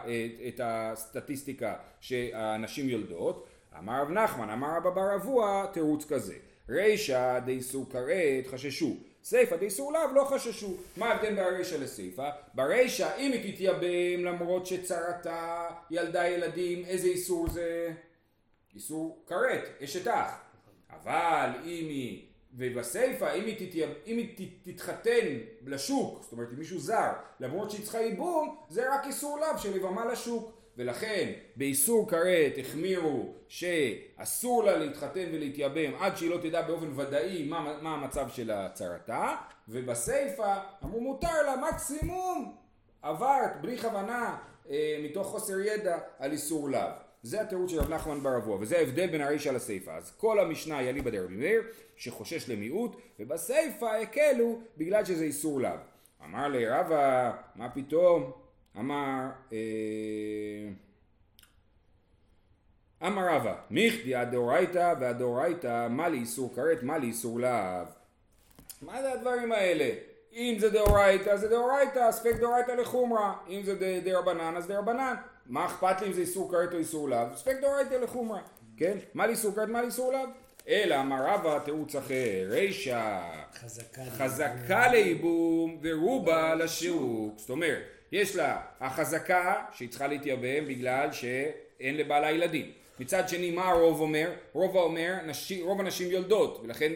את 0.47 0.61
הסטטיסטיקה 0.63 1.75
שהנשים 2.01 2.89
יולדות? 2.89 3.47
אמר 3.79 4.01
רב 4.01 4.11
נחמן, 4.11 4.49
אמר 4.49 4.77
רבה 4.77 4.89
בר 4.89 5.15
אבוה, 5.15 5.65
תירוץ 5.73 6.05
כזה. 6.05 6.35
רישא 6.69 7.39
דאיסור 7.45 7.89
כרת 7.89 8.47
חששו, 8.47 8.97
סיפא 9.23 9.55
לאו 9.91 10.13
לא 10.13 10.23
חששו. 10.23 10.77
מה 10.97 11.05
ההבדל 11.05 11.29
בין 11.29 11.39
הרישא 11.39 11.75
לסיפא? 11.75 12.29
ברישא 12.53 13.09
אם 13.17 13.31
היא 13.31 13.53
תתייבם 13.53 14.25
למרות 14.25 14.65
שצרתה 14.65 15.67
ילדה 15.91 16.27
ילדים, 16.27 16.85
איזה 16.85 17.07
איסור 17.07 17.49
זה? 17.49 17.91
איסור 18.75 19.23
כרת, 19.27 19.69
אשת 19.83 20.07
אח. 20.07 20.41
אבל 20.89 21.49
אם 21.63 21.87
היא, 21.89 22.25
ובסיפא 22.53 23.35
אם 23.35 23.45
היא, 23.45 23.67
תתייב, 23.67 23.89
אם 24.07 24.17
היא 24.17 24.49
תתחתן 24.63 25.27
לשוק, 25.65 26.23
זאת 26.23 26.31
אומרת 26.31 26.47
עם 26.51 26.59
מישהו 26.59 26.79
זר, 26.79 27.11
למרות 27.39 27.71
שהיא 27.71 27.83
צריכה 27.83 28.01
ייבום, 28.01 28.57
זה 28.69 28.93
רק 28.93 29.07
איסור 29.07 29.39
לאו 29.39 29.57
של 29.57 29.75
יבמה 29.75 30.05
לשוק. 30.05 30.62
ולכן 30.77 31.31
באיסור 31.55 32.09
כרת 32.09 32.53
החמירו 32.59 33.33
שאסור 33.47 34.63
לה 34.63 34.77
להתחתן 34.77 35.25
ולהתייבם 35.31 35.95
עד 35.99 36.17
שהיא 36.17 36.29
לא 36.29 36.37
תדע 36.37 36.61
באופן 36.61 36.99
ודאי 36.99 37.43
מה, 37.43 37.77
מה 37.81 37.93
המצב 37.93 38.29
של 38.29 38.51
הצרתה 38.51 39.35
ובסיפא 39.69 40.59
אמרו 40.83 41.01
מותר 41.01 41.41
לה 41.45 41.55
מקסימום 41.69 42.55
עברת 43.01 43.61
בלי 43.61 43.77
כוונה 43.77 44.37
אה, 44.69 44.99
מתוך 45.03 45.27
חוסר 45.27 45.59
ידע 45.59 45.97
על 46.19 46.31
איסור 46.31 46.69
לאו. 46.69 46.89
זה 47.23 47.41
התירוץ 47.41 47.71
של 47.71 47.79
רב 47.79 47.89
נחמן 47.89 48.23
בר 48.23 48.37
אבוה 48.37 48.57
וזה 48.59 48.77
ההבדל 48.77 49.07
בין 49.07 49.21
הרישא 49.21 49.49
לסיפא. 49.49 49.91
אז 49.91 50.11
כל 50.17 50.39
המשנה 50.39 50.77
היא 50.77 50.89
אליבא 50.89 51.09
דרבי 51.09 51.35
מאיר 51.35 51.61
שחושש 51.95 52.49
למיעוט 52.49 52.95
ובסיפא 53.19 53.85
הקלו 53.85 54.59
בגלל 54.77 55.05
שזה 55.05 55.23
איסור 55.23 55.61
לאו. 55.61 55.71
אמר 56.25 56.47
לי 56.47 56.69
רבא 56.69 57.31
מה 57.55 57.69
פתאום 57.69 58.31
אמר 58.79 59.29
אה, 59.53 59.57
אמר 63.07 63.35
רבא, 63.35 63.55
מיכדי 63.69 64.15
הדאורייתא 64.15 64.93
והדאורייתא 64.99 65.87
מה 65.89 66.09
לאיסור 66.09 66.55
כרת 66.55 66.83
מה 66.83 66.97
לאיסור 66.97 67.39
להב. 67.39 67.87
מה 68.81 69.01
זה 69.01 69.13
הדברים 69.13 69.51
האלה? 69.51 69.89
אם 70.33 70.55
זה 70.59 70.69
דאורייתא 70.69 71.35
זה 71.37 71.47
דאורייתא, 71.47 72.11
ספק 72.11 72.35
דאורייתא 72.39 72.71
לחומרא, 72.71 73.33
אם 73.49 73.61
זה 73.63 73.99
דרבנן 74.03 74.57
אז 74.57 74.67
דרבנן. 74.67 75.15
מה 75.45 75.65
אכפת 75.65 76.01
לי 76.01 76.07
אם 76.07 76.13
זה 76.13 76.21
איסור 76.21 76.51
כרת 76.51 76.73
או 76.73 76.77
איסור 76.77 77.09
לאו? 77.09 77.25
ספק 77.35 77.55
דאורייתא 77.61 77.93
לחומרא, 77.93 78.39
כן? 78.77 78.97
מה 79.13 79.27
לאיסור 79.27 79.55
כרת 79.55 79.69
מה 79.69 79.81
לאיסור 79.81 80.13
לאו? 80.13 80.19
אלא 80.67 80.99
אמר 81.01 81.25
רבא 81.27 81.59
תירוץ 81.59 81.95
אחר, 81.95 82.45
רישא 82.49 83.21
חזקה 84.17 84.87
לייבום 84.87 85.79
ורובה 85.81 86.55
לשיעוק, 86.55 87.39
זאת 87.39 87.49
אומרת 87.49 87.83
יש 88.13 88.35
לה 88.35 88.61
החזקה 88.79 89.55
שהיא 89.71 89.89
צריכה 89.89 90.07
להתייבם 90.07 90.65
בגלל 90.67 91.11
שאין 91.11 91.97
לבעלה 91.97 92.31
ילדים. 92.31 92.71
מצד 92.99 93.29
שני 93.29 93.51
מה 93.51 93.69
הרוב 93.69 94.01
אומר? 94.01 94.31
רוב 94.53 94.75
אומר 94.75 95.13
נשי, 95.25 95.61
רוב 95.61 95.79
הנשים 95.79 96.11
יולדות 96.11 96.59
ולכן 96.63 96.91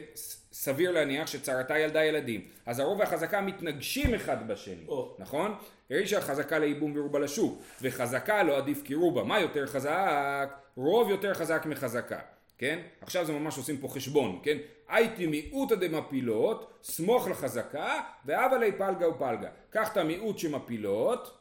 סביר 0.51 0.91
להניח 0.91 1.27
שצרתה 1.27 1.79
ילדה 1.79 2.05
ילדים. 2.05 2.41
אז 2.65 2.79
הרוב 2.79 2.99
והחזקה 2.99 3.41
מתנגשים 3.41 4.13
אחד 4.13 4.47
בשני, 4.47 4.85
oh. 4.87 4.91
נכון? 5.19 5.55
יש 5.89 6.13
החזקה 6.13 6.59
לייבום 6.59 6.93
ורובה 6.95 7.19
לשוק 7.19 7.61
וחזקה 7.81 8.43
לא 8.43 8.57
עדיף 8.57 8.81
כרובה. 8.85 9.23
מה 9.23 9.39
יותר 9.39 9.67
חזק? 9.67 10.49
רוב 10.75 11.09
יותר 11.09 11.33
חזק 11.33 11.65
מחזקה. 11.65 12.19
כן? 12.57 12.79
עכשיו 13.01 13.25
זה 13.25 13.33
ממש 13.33 13.57
עושים 13.57 13.77
פה 13.77 13.87
חשבון, 13.87 14.39
כן? 14.43 14.57
הייתי 14.89 15.25
מיעוטא 15.25 15.75
דמפילות, 15.75 16.79
סמוך 16.83 17.27
לחזקה, 17.27 17.99
ואבא 18.25 18.57
לי 18.57 18.71
פלגה 18.71 19.09
ופלגה. 19.09 19.49
קח 19.69 19.91
את 19.91 19.97
המיעוט 19.97 20.37
שמפילות, 20.37 21.37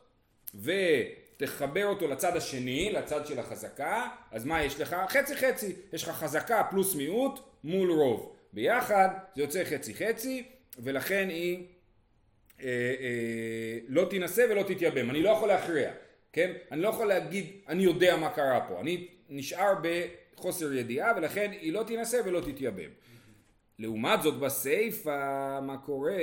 ותחבר 0.54 1.86
אותו 1.86 2.08
לצד 2.08 2.36
השני, 2.36 2.92
לצד 2.92 3.26
של 3.26 3.38
החזקה, 3.38 4.08
אז 4.30 4.44
מה 4.44 4.62
יש 4.62 4.80
לך? 4.80 4.96
חצי 5.08 5.36
חצי. 5.36 5.72
יש 5.92 6.04
לך 6.04 6.10
חזקה 6.10 6.62
פלוס 6.70 6.94
מיעוט 6.94 7.40
מול 7.64 7.90
רוב. 7.90 8.32
ביחד 8.52 9.08
זה 9.36 9.42
יוצא 9.42 9.64
חצי 9.64 9.94
חצי, 9.94 10.42
ולכן 10.78 11.28
היא 11.28 11.64
אה, 12.60 12.66
אה, 13.00 13.78
לא 13.88 14.04
תינשא 14.10 14.46
ולא 14.50 14.62
תתייבם. 14.62 15.10
אני 15.10 15.22
לא 15.22 15.30
יכול 15.30 15.48
להכריע, 15.48 15.90
כן? 16.32 16.52
אני 16.72 16.80
לא 16.80 16.88
יכול 16.88 17.06
להגיד, 17.06 17.46
אני 17.68 17.82
יודע 17.82 18.16
מה 18.16 18.30
קרה 18.30 18.60
פה. 18.68 18.80
אני 18.80 19.08
נשאר 19.28 19.74
ב... 19.82 20.06
חוסר 20.36 20.72
ידיעה 20.72 21.12
ולכן 21.16 21.50
היא 21.60 21.72
לא 21.72 21.82
תינשא 21.82 22.20
ולא 22.24 22.40
תתייבם. 22.40 22.90
לעומת 23.78 24.22
זאת 24.22 24.34
בסיפא 24.34 25.60
מה 25.62 25.76
קורה? 25.76 26.16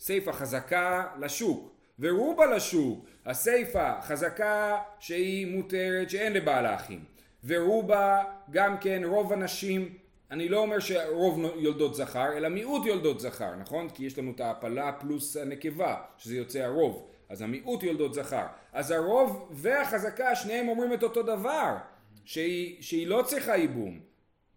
סיפא 0.00 0.32
חזקה 0.32 1.06
לשוק 1.20 1.72
ורובה 1.98 2.46
לשוק 2.46 3.06
הסיפא 3.26 4.00
חזקה 4.00 4.78
שהיא 4.98 5.56
מותרת 5.56 6.10
שאין 6.10 6.32
לבעל 6.32 6.66
אחים 6.66 7.04
ורובה 7.44 8.24
גם 8.50 8.78
כן 8.78 9.02
רוב 9.04 9.32
הנשים 9.32 9.94
אני 10.30 10.48
לא 10.48 10.58
אומר 10.58 10.78
שרוב 10.78 11.40
יולדות 11.56 11.94
זכר 11.94 12.36
אלא 12.36 12.48
מיעוט 12.48 12.86
יולדות 12.86 13.20
זכר 13.20 13.56
נכון? 13.56 13.88
כי 13.88 14.04
יש 14.04 14.18
לנו 14.18 14.30
את 14.30 14.40
ההפלה 14.40 14.92
פלוס 14.92 15.36
הנקבה 15.36 15.96
שזה 16.18 16.36
יוצא 16.36 16.58
הרוב 16.58 17.08
אז 17.28 17.42
המיעוט 17.42 17.82
יולדות 17.82 18.14
זכר 18.14 18.46
אז 18.72 18.90
הרוב 18.90 19.48
והחזקה 19.50 20.34
שניהם 20.34 20.68
אומרים 20.68 20.92
את 20.92 21.02
אותו 21.02 21.22
דבר 21.22 21.76
שהיא, 22.24 22.82
שהיא 22.82 23.06
לא 23.06 23.22
צריכה 23.26 23.56
ייבום, 23.56 24.00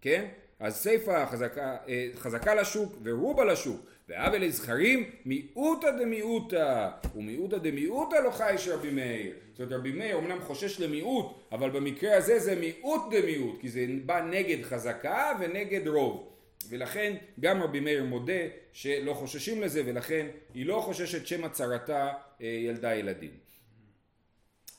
כן? 0.02 0.26
אז 0.60 0.76
סיפא 0.76 1.26
חזקה, 1.26 1.78
אה, 1.88 2.08
חזקה 2.16 2.56
לשוק 2.56 2.98
ורובה 3.04 3.46
לשוק. 3.46 3.86
ועוול 4.10 4.42
לזכרים 4.42 5.10
מיעוטא 5.26 5.92
דמיעוטא 5.92 6.90
ומיעוטא 7.16 7.58
דמיעוטא 7.58 8.16
לא 8.16 8.32
חי 8.32 8.56
של 8.58 8.74
רבי 8.74 8.90
מאיר. 8.90 9.36
זאת 9.52 9.60
אומרת 9.60 9.80
רבי 9.80 9.92
מאיר 9.92 10.18
אמנם 10.18 10.42
חושש 10.42 10.80
למיעוט 10.80 11.26
אבל 11.52 11.70
במקרה 11.70 12.18
הזה 12.18 12.40
זה 12.40 12.56
מיעוט 12.56 13.02
דמיעוט 13.12 13.62
כי 13.62 13.70
זה 13.70 13.86
בא 14.06 14.22
נגד 14.22 14.64
חזקה 14.64 15.32
ונגד 15.40 15.88
רוב. 15.88 16.32
ולכן 16.70 17.16
גם 17.40 17.62
רבי 17.62 17.80
מאיר 17.80 18.04
מודה 18.04 18.44
שלא 18.74 19.14
חוששים 19.14 19.62
לזה 19.62 19.82
ולכן 19.86 20.28
היא 20.54 20.66
לא 20.66 20.82
חוששת 20.86 21.28
שמא 21.28 21.48
צרתה 21.48 22.14
אה, 22.42 22.48
ילדה 22.48 22.96
ילדים. 22.96 23.32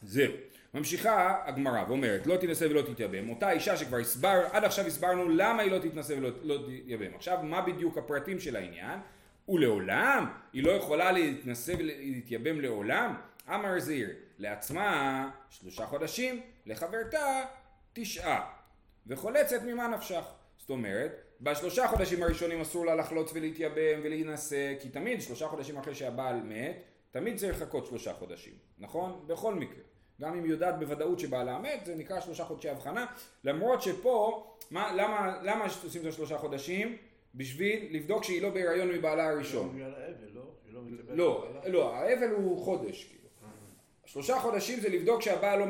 זהו 0.02 0.32
ממשיכה 0.76 1.42
הגמרא 1.44 1.84
ואומרת 1.88 2.26
לא 2.26 2.36
תינשא 2.36 2.64
ולא 2.64 2.82
תתייבם 2.82 3.30
אותה 3.30 3.50
אישה 3.50 3.76
שכבר 3.76 3.96
הסבר, 3.96 4.46
עד 4.52 4.64
עכשיו 4.64 4.86
הסברנו 4.86 5.28
למה 5.28 5.62
היא 5.62 5.72
לא 5.72 5.78
תתנשא 5.78 6.12
ולא 6.12 6.30
לא 6.42 6.58
תתייבם 6.82 7.14
עכשיו 7.14 7.38
מה 7.42 7.62
בדיוק 7.62 7.98
הפרטים 7.98 8.40
של 8.40 8.56
העניין 8.56 8.98
ולעולם 9.48 10.32
היא 10.52 10.64
לא 10.64 10.70
יכולה 10.70 11.12
להתנשא 11.12 11.74
ולהתייבם 11.78 12.60
לעולם 12.60 13.14
אמר 13.48 13.80
זעיר 13.80 14.10
לעצמה 14.38 15.30
שלושה 15.50 15.86
חודשים 15.86 16.40
לחברתה 16.66 17.44
תשעה 17.92 18.52
וחולצת 19.06 19.62
ממה 19.62 19.88
נפשך. 19.88 20.24
זאת 20.56 20.70
אומרת, 20.70 21.12
בשלושה 21.40 21.88
חודשים 21.88 22.22
הראשונים 22.22 22.60
אסור 22.60 22.86
לה 22.86 22.94
לחלוץ 22.94 23.30
ולהתייבם 23.34 24.00
ולהינשא, 24.02 24.74
כי 24.80 24.88
תמיד 24.88 25.22
שלושה 25.22 25.48
חודשים 25.48 25.76
אחרי 25.78 25.94
שהבעל 25.94 26.40
מת, 26.40 26.82
תמיד 27.10 27.36
צריך 27.36 27.62
לחכות 27.62 27.86
שלושה 27.86 28.12
חודשים, 28.12 28.54
נכון? 28.78 29.24
בכל 29.26 29.54
מקרה. 29.54 29.82
גם 30.20 30.34
אם 30.34 30.44
היא 30.44 30.50
יודעת 30.50 30.78
בוודאות 30.78 31.18
שבעלה 31.18 31.58
מת, 31.58 31.84
זה 31.84 31.94
נקרא 31.94 32.20
שלושה 32.20 32.44
חודשי 32.44 32.68
הבחנה, 32.68 33.06
למרות 33.44 33.82
שפה, 33.82 34.46
מה, 34.70 34.92
למה, 34.92 35.38
למה 35.42 35.66
עושים 35.84 36.02
את 36.02 36.06
השלושה 36.06 36.38
חודשים? 36.38 36.96
בשביל 37.34 37.88
לבדוק 37.90 38.24
שהיא 38.24 38.42
לא 38.42 38.50
בהיריון 38.50 38.88
מבעלה 38.88 39.28
הראשון. 39.28 39.78
לא? 40.32 40.42
לא 40.68 40.82
לא? 41.08 41.46
לא, 41.66 41.94
האבל 41.94 42.30
הוא 42.30 42.64
חודש, 42.64 43.04
כאילו. 43.04 43.28
שלושה 44.04 44.38
חודשים 44.38 44.80
זה 44.80 44.88
לבדוק 44.88 45.22
שהבעל 45.22 45.58
לא, 45.58 45.66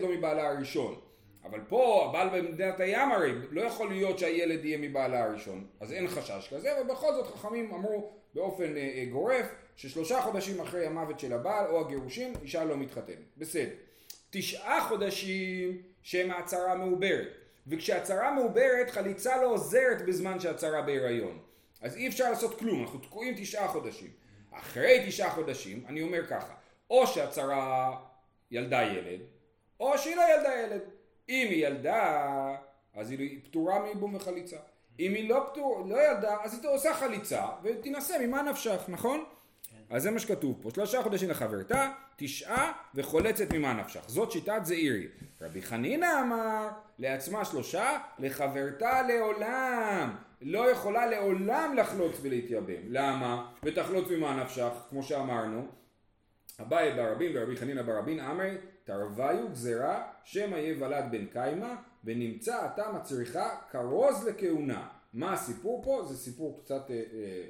לא 0.00 0.08
מבעלה 0.08 0.50
הראשון. 0.50 1.00
אבל 1.44 1.60
פה 1.68 2.06
הבעל 2.08 2.28
במדינת 2.28 2.80
הים 2.80 3.12
הרי 3.12 3.32
לא 3.50 3.60
יכול 3.60 3.88
להיות 3.88 4.18
שהילד 4.18 4.64
יהיה 4.64 4.78
מבעלה 4.78 5.24
הראשון, 5.24 5.66
אז 5.80 5.92
אין 5.92 6.08
חשש 6.08 6.48
כזה, 6.54 6.70
ובכל 6.80 7.12
זאת 7.14 7.26
חכמים 7.26 7.74
אמרו 7.74 8.10
באופן 8.34 8.76
אה, 8.76 8.92
אה, 8.96 9.04
גורף 9.10 9.46
ששלושה 9.76 10.22
חודשים 10.22 10.60
אחרי 10.60 10.86
המוות 10.86 11.18
של 11.18 11.32
הבעל 11.32 11.66
או 11.66 11.80
הגירושין 11.80 12.34
אישה 12.42 12.64
לא 12.64 12.76
מתחתנת. 12.76 13.36
בסדר. 13.36 13.74
תשעה 14.30 14.88
חודשים 14.88 15.82
שהם 16.02 16.30
ההצהרה 16.30 16.74
מעוברת, 16.74 17.28
וכשהצהרה 17.66 18.34
מעוברת 18.34 18.90
חליצה 18.90 19.42
לא 19.42 19.46
עוזרת 19.46 20.06
בזמן 20.06 20.40
שהצהרה 20.40 20.82
בהיריון. 20.82 21.38
אז 21.80 21.96
אי 21.96 22.08
אפשר 22.08 22.30
לעשות 22.30 22.58
כלום, 22.58 22.82
אנחנו 22.82 22.98
תקועים 22.98 23.34
תשעה 23.36 23.68
חודשים. 23.68 24.10
אחרי 24.50 25.04
תשעה 25.06 25.30
חודשים, 25.30 25.84
אני 25.88 26.02
אומר 26.02 26.26
ככה, 26.26 26.54
או 26.90 27.06
שהצהרה 27.06 27.96
ילדה 28.50 28.82
ילד, 28.82 29.20
או 29.80 29.98
שהיא 29.98 30.16
לא 30.16 30.22
ילדה 30.36 30.54
ילד. 30.54 30.80
אם 31.28 31.46
היא 31.50 31.66
ילדה, 31.66 32.56
אז 32.94 33.10
היא 33.10 33.40
פטורה 33.44 33.82
מייבום 33.82 34.14
וחליצה. 34.14 34.56
אם 35.00 35.14
היא 35.14 35.28
לא 35.28 35.46
פטור, 35.52 35.86
לא 35.88 36.10
ילדה, 36.10 36.36
אז 36.42 36.64
היא 36.64 36.70
עושה 36.70 36.94
חליצה 36.94 37.46
ותינשא 37.62 38.16
ממה 38.20 38.42
נפשך, 38.42 38.82
נכון? 38.88 39.24
אז 39.90 40.02
זה 40.02 40.10
מה 40.10 40.18
שכתוב 40.18 40.58
פה, 40.62 40.70
שלושה 40.70 41.02
חודשים 41.02 41.30
לחברתה, 41.30 41.90
תשעה 42.16 42.72
וחולצת 42.94 43.52
ממה 43.52 43.72
נפשך. 43.72 44.00
זאת 44.06 44.32
שיטת 44.32 44.60
זעירי. 44.62 45.06
רבי 45.40 45.62
חנינא 45.62 46.20
אמר, 46.20 46.68
לעצמה 46.98 47.44
שלושה, 47.44 47.98
לחברתה 48.18 49.02
לעולם. 49.02 50.16
לא 50.42 50.70
יכולה 50.70 51.06
לעולם 51.06 51.74
לחלוץ 51.76 52.16
ולהתייבם. 52.22 52.82
למה? 52.88 53.52
ותחלוץ 53.62 54.10
ממה 54.10 54.42
נפשך, 54.42 54.70
כמו 54.90 55.02
שאמרנו. 55.02 55.66
אביי 56.60 56.94
ברבין 56.94 57.32
ורבי 57.34 57.56
חנינא 57.56 57.82
ברבין 57.82 58.20
אמרי 58.20 58.56
תרוויו 58.84 59.48
גזירה 59.48 60.06
שמא 60.24 60.56
יהיה 60.56 60.74
ולד 60.78 61.04
בן 61.10 61.26
קיימא 61.26 61.74
ונמצא 62.04 62.64
הטעם 62.64 62.96
הצריכה 62.96 63.56
כרוז 63.70 64.28
לכהונה. 64.28 64.88
מה 65.12 65.32
הסיפור 65.32 65.82
פה? 65.84 66.02
זה 66.08 66.16
סיפור 66.16 66.60
קצת 66.64 66.90
אה, 66.90 66.96
אה, 66.96 67.42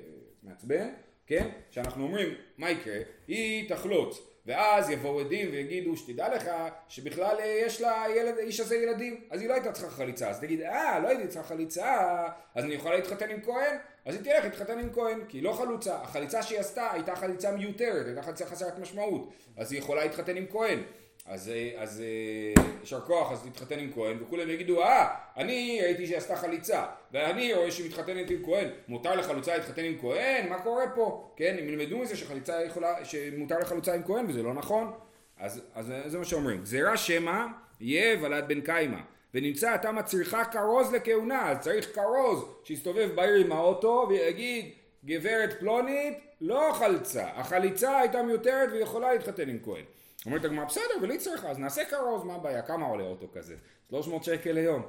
מעצבן, 0.43 0.89
כן? 1.27 1.49
שאנחנו 1.71 2.05
אומרים 2.05 2.35
מה 2.59 2.71
יקרה? 2.71 2.99
היא 3.27 3.69
תחלוץ. 3.69 4.35
ואז 4.47 4.91
יבואו 4.91 5.21
עדים 5.21 5.49
ויגידו 5.53 5.97
שתדע 5.97 6.35
לך 6.35 6.51
שבכלל 6.89 7.37
אה, 7.41 7.61
יש 7.67 7.81
לילד, 7.81 8.39
האיש 8.39 8.61
הזה 8.61 8.77
ילדים. 8.77 9.21
אז 9.31 9.41
היא 9.41 9.49
לא 9.49 9.55
הייתה 9.55 9.73
צריכה 9.73 9.91
חליצה. 9.91 10.31
אז 10.31 10.41
תגיד 10.41 10.61
אה 10.61 10.99
לא 10.99 11.09
הייתי 11.09 11.29
צריכה 11.29 11.49
חליצה 11.49 12.27
אז 12.55 12.65
אני 12.65 12.75
יכולה 12.75 12.97
להתחתן 12.97 13.31
עם 13.31 13.41
כהן? 13.43 13.77
אז 14.05 14.15
היא 14.15 14.25
תלך 14.25 14.45
להתחתן 14.45 14.79
עם 14.79 14.93
כהן 14.93 15.21
כי 15.29 15.37
היא 15.37 15.45
לא 15.45 15.53
חלוצה. 15.53 15.95
החליצה 15.95 16.43
שהיא 16.43 16.59
עשתה 16.59 16.93
הייתה 16.93 17.17
חליצה 17.17 17.53
מיותרת 17.53 18.07
הייתה 18.07 18.23
חליצה 18.23 18.47
חסרת 18.47 18.79
משמעות. 18.79 19.33
אז 19.57 19.73
היא 19.73 19.79
יכולה 19.79 20.05
להתחתן 20.05 20.37
עם 20.37 20.47
כהן 20.51 20.83
אז, 21.27 21.51
אה, 21.51 21.85
אה, 22.01 22.63
יישר 22.81 23.01
כוח 23.01 23.33
אז 23.33 23.43
תתחתן 23.53 23.79
עם 23.79 23.91
כהן 23.95 24.23
וכולם 24.23 24.51
יגידו 24.51 24.83
אה 24.83 25.15
אני 25.37 25.81
ראיתי 25.83 26.07
שהיא 26.07 26.19
עשתה 26.19 26.37
חליצה 26.37 26.85
ואני 27.13 27.55
רואה 27.55 27.71
שהיא 27.71 27.87
מתחתנת 27.87 28.31
עם 28.31 28.45
כהן. 28.45 28.69
מותר 28.89 29.15
לחלוצה 29.15 29.57
להתחתן 29.57 29.85
עם 29.85 29.99
כהן? 30.01 30.49
מה 30.49 30.59
קורה 30.59 30.85
פה? 30.95 31.35
כן 31.37 31.57
הם 31.59 31.69
ילמדו 31.69 31.99
מזה 31.99 32.17
שחליצה 32.17 32.65
יכולה 32.65 33.05
שמותר 33.05 33.59
לחלוצה 33.59 33.95
עם 33.95 34.03
כהן 34.03 34.27
וזה 34.29 34.43
לא 34.43 34.55
נכון. 34.55 34.93
אז, 35.39 35.61
אז 35.75 35.93
זה 36.07 36.19
מה 36.19 36.25
שאומרים. 36.25 36.61
גזירה 36.63 36.97
שמא 36.97 37.47
יהיה 37.81 38.17
ולד 38.23 38.45
בן 38.49 38.61
קיימא 38.61 39.01
ונמצא 39.35 39.71
הטעם 39.71 39.99
הצריכה 39.99 40.45
כרוז 40.45 40.93
לכהונה 40.93 41.51
אז 41.51 41.59
צריך 41.59 41.95
כרוז 41.95 42.45
שיסתובב 42.65 43.11
בעיר 43.15 43.45
עם 43.45 43.53
האוטו 43.53 44.07
ויגיד 44.09 44.71
גברת 45.05 45.61
פלונית 45.61 46.19
לא 46.41 46.71
חלצה 46.75 47.27
החליצה 47.35 47.99
הייתה 47.99 48.23
מיותרת 48.23 48.69
ויכולה 48.73 49.13
להתחתן 49.13 49.49
עם 49.49 49.59
כהן 49.65 49.85
אומרת 50.27 50.45
הגמרא 50.45 50.65
בסדר 50.65 50.95
ולי 51.03 51.19
צריכה 51.19 51.51
אז 51.51 51.59
נעשה 51.59 51.85
כרוז 51.85 52.25
מה 52.25 52.35
הבעיה? 52.35 52.63
כמה 52.63 52.87
עולה 52.87 53.05
אוטו 53.05 53.27
כזה? 53.33 53.55
300 53.91 54.25
שקל 54.25 54.53
ליום. 54.53 54.83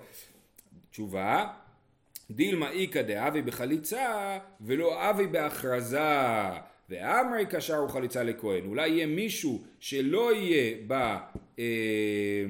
תשובה 0.91 1.48
דילמה 2.32 2.71
איכא 2.71 3.02
דאבי 3.02 3.41
בחליצה 3.41 4.38
ולא 4.62 5.10
אבי 5.10 5.28
בהכרזה. 5.28 6.00
ואמרי 6.89 7.45
קשר 7.45 7.76
הוא 7.76 7.89
חליצה 7.89 8.24
לכהן. 8.24 8.65
אולי 8.65 8.89
יהיה 8.89 9.08
מישהו 9.08 9.63
שלא 9.80 10.34
יהיה 10.34 10.78
ב... 10.88 10.93
אה, 11.60 12.45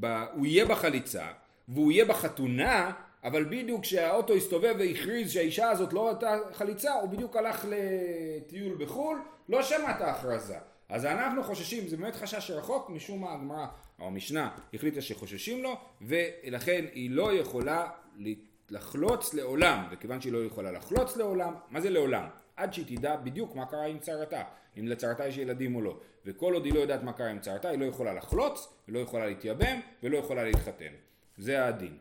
ב... 0.00 0.06
הוא 0.32 0.46
יהיה 0.46 0.64
בחליצה 0.64 1.26
והוא 1.68 1.92
יהיה 1.92 2.04
בחתונה 2.04 2.92
אבל 3.24 3.44
בדיוק 3.44 3.82
כשהאוטו 3.82 4.34
הסתובב 4.34 4.74
והכריז 4.78 5.32
שהאישה 5.32 5.70
הזאת 5.70 5.92
לא 5.92 6.08
הייתה 6.08 6.38
חליצה 6.52 6.92
הוא 6.92 7.08
בדיוק 7.08 7.36
הלך 7.36 7.66
לטיול 7.68 8.76
בחו"ל 8.78 9.18
לא 9.48 9.62
שמע 9.62 9.90
את 9.90 10.00
ההכרזה 10.00 10.56
אז 10.88 11.04
אנחנו 11.04 11.44
חוששים, 11.44 11.88
זה 11.88 11.96
באמת 11.96 12.16
חשש 12.16 12.50
רחוק, 12.50 12.90
משום 12.90 13.20
מה 13.20 13.32
הגמרא 13.32 13.66
או 14.00 14.06
המשנה 14.06 14.50
החליטה 14.74 15.00
שחוששים 15.00 15.62
לו 15.62 15.76
ולכן 16.00 16.84
היא 16.92 17.10
לא 17.10 17.32
יכולה 17.32 17.88
לחלוץ 18.70 19.34
לעולם. 19.34 19.88
וכיוון 19.90 20.20
שהיא 20.20 20.32
לא 20.32 20.44
יכולה 20.44 20.72
לחלוץ 20.72 21.16
לעולם, 21.16 21.54
מה 21.70 21.80
זה 21.80 21.90
לעולם? 21.90 22.26
עד 22.56 22.72
שהיא 22.72 22.96
תדע 22.96 23.16
בדיוק 23.16 23.54
מה 23.54 23.66
קרה 23.66 23.86
עם 23.86 23.98
צרתה, 23.98 24.42
אם 24.78 24.88
לצרתה 24.88 25.26
יש 25.26 25.36
ילדים 25.36 25.76
או 25.76 25.80
לא. 25.80 26.00
וכל 26.26 26.54
עוד 26.54 26.64
היא 26.64 26.74
לא 26.74 26.80
יודעת 26.80 27.02
מה 27.02 27.12
קרה 27.12 27.30
עם 27.30 27.40
צרתה 27.40 27.68
היא 27.68 27.78
לא 27.78 27.84
יכולה 27.84 28.14
לחלוץ, 28.14 28.68
היא 28.86 28.94
לא 28.94 28.98
יכולה 28.98 29.26
להתייבם 29.26 29.80
ולא 30.02 30.16
יכולה 30.18 30.44
להתחתן. 30.44 30.92
זה 31.38 31.66
הדין. 31.66 31.96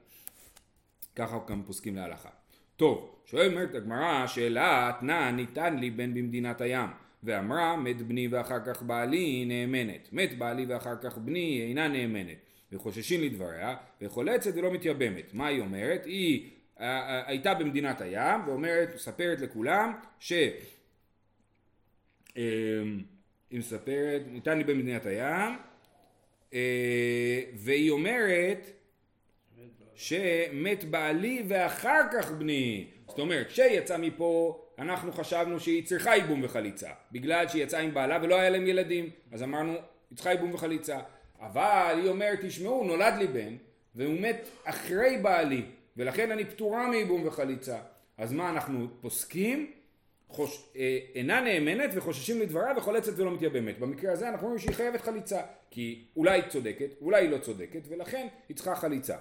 ככה 1.16 1.38
גם 1.48 1.64
פוסקים 1.64 1.96
להלכה. 1.96 2.30
טוב, 2.76 3.16
שואל 3.26 3.52
אומרת 3.52 3.76
הגמרא 3.76 4.28
שאלה 4.28 4.92
תנא 5.00 5.32
ניתן 5.32 5.78
לי 5.78 5.92
בן 5.92 6.14
במדינת 6.14 6.62
הים 6.62 6.90
ואמרה 7.24 7.78
מת 7.78 8.02
בני 8.02 8.28
ואחר 8.28 8.60
כך 8.66 8.84
בעלי 8.84 9.46
נאמנת. 9.46 10.10
מת 10.12 10.38
בעלי 10.38 10.66
ואחר 10.66 10.96
כך 11.02 11.18
בני 11.18 11.66
אינה 11.68 11.88
נאמנת. 11.88 12.38
וחוששים 12.72 13.22
לדבריה 13.22 13.76
וחולצת 14.02 14.52
ולא 14.56 14.72
מתייבמת 14.72 15.34
מה 15.34 15.48
היא 15.48 15.62
אומרת? 15.62 16.06
היא 16.06 16.50
אה, 16.80 16.86
אה, 16.86 17.24
הייתה 17.28 17.54
במדינת 17.54 18.02
הים 18.02 18.48
ואומרת, 18.48 18.96
מספרת 18.96 19.42
לכולם 19.42 19.94
ש... 20.20 20.34
אה, 22.38 22.44
היא 23.52 23.60
מספרת, 23.60 24.22
ניתן 24.28 24.58
לי 24.58 24.64
במדינת 24.64 25.06
הים 25.06 25.56
והיא 27.56 27.92
אומרת 27.92 28.72
שמת 29.96 30.84
בעלי 30.84 31.44
ואחר 31.48 32.02
כך 32.14 32.32
בני 32.32 32.88
זאת 33.08 33.20
אומרת 33.20 33.48
כשיצא 33.48 33.98
מפה 33.98 34.64
אנחנו 34.78 35.12
חשבנו 35.12 35.60
שהיא 35.60 35.86
צריכה 35.86 36.16
ייבום 36.16 36.44
וחליצה. 36.44 36.90
בגלל 37.12 37.48
שהיא 37.48 37.64
יצאה 37.64 37.80
עם 37.80 37.94
בעלה 37.94 38.20
ולא 38.22 38.36
היה 38.36 38.50
להם 38.50 38.68
ילדים 38.68 39.10
אז 39.32 39.44
אמרנו 39.44 39.72
היא 40.10 40.16
צריכה 40.16 40.32
ייבום 40.32 40.54
וחליצה. 40.54 41.00
אבל 41.40 42.00
היא 42.02 42.10
אומרת 42.10 42.40
תשמעו 42.42 42.84
נולד 42.84 43.14
לי 43.20 43.28
בן 43.28 43.56
והוא 43.96 44.20
מת 44.20 44.50
אחרי 44.64 45.18
בעלי 45.22 45.66
ולכן 45.98 46.32
אני 46.32 46.46
פטורה 46.46 46.90
מייבום 46.90 47.28
וחליצה. 47.28 47.78
אז 48.18 48.34
מה 48.34 48.50
אנחנו 48.50 48.88
פוסקים? 49.02 49.72
חוש... 50.30 50.70
אה, 50.78 51.00
אינה 51.16 51.42
נאמנת 51.42 51.90
וחוששים 51.94 52.42
לדברה 52.42 52.74
וחולצת 52.78 53.20
ולא 53.20 53.32
מתייבמת. 53.32 53.80
במקרה 53.80 54.12
הזה 54.12 54.30
אנחנו 54.30 54.48
אומרים 54.48 54.60
שהיא 54.60 54.76
חייבת 54.76 55.02
חליצה 55.02 55.42
כי 55.72 56.06
אולי 56.16 56.32
היא 56.32 56.50
צודקת 56.50 56.90
אולי 57.02 57.22
היא 57.22 57.30
לא 57.30 57.38
צודקת 57.38 57.82
ולכן 57.88 58.28
היא 58.50 58.58
צריכה 58.58 58.76
חליצה 58.76 59.18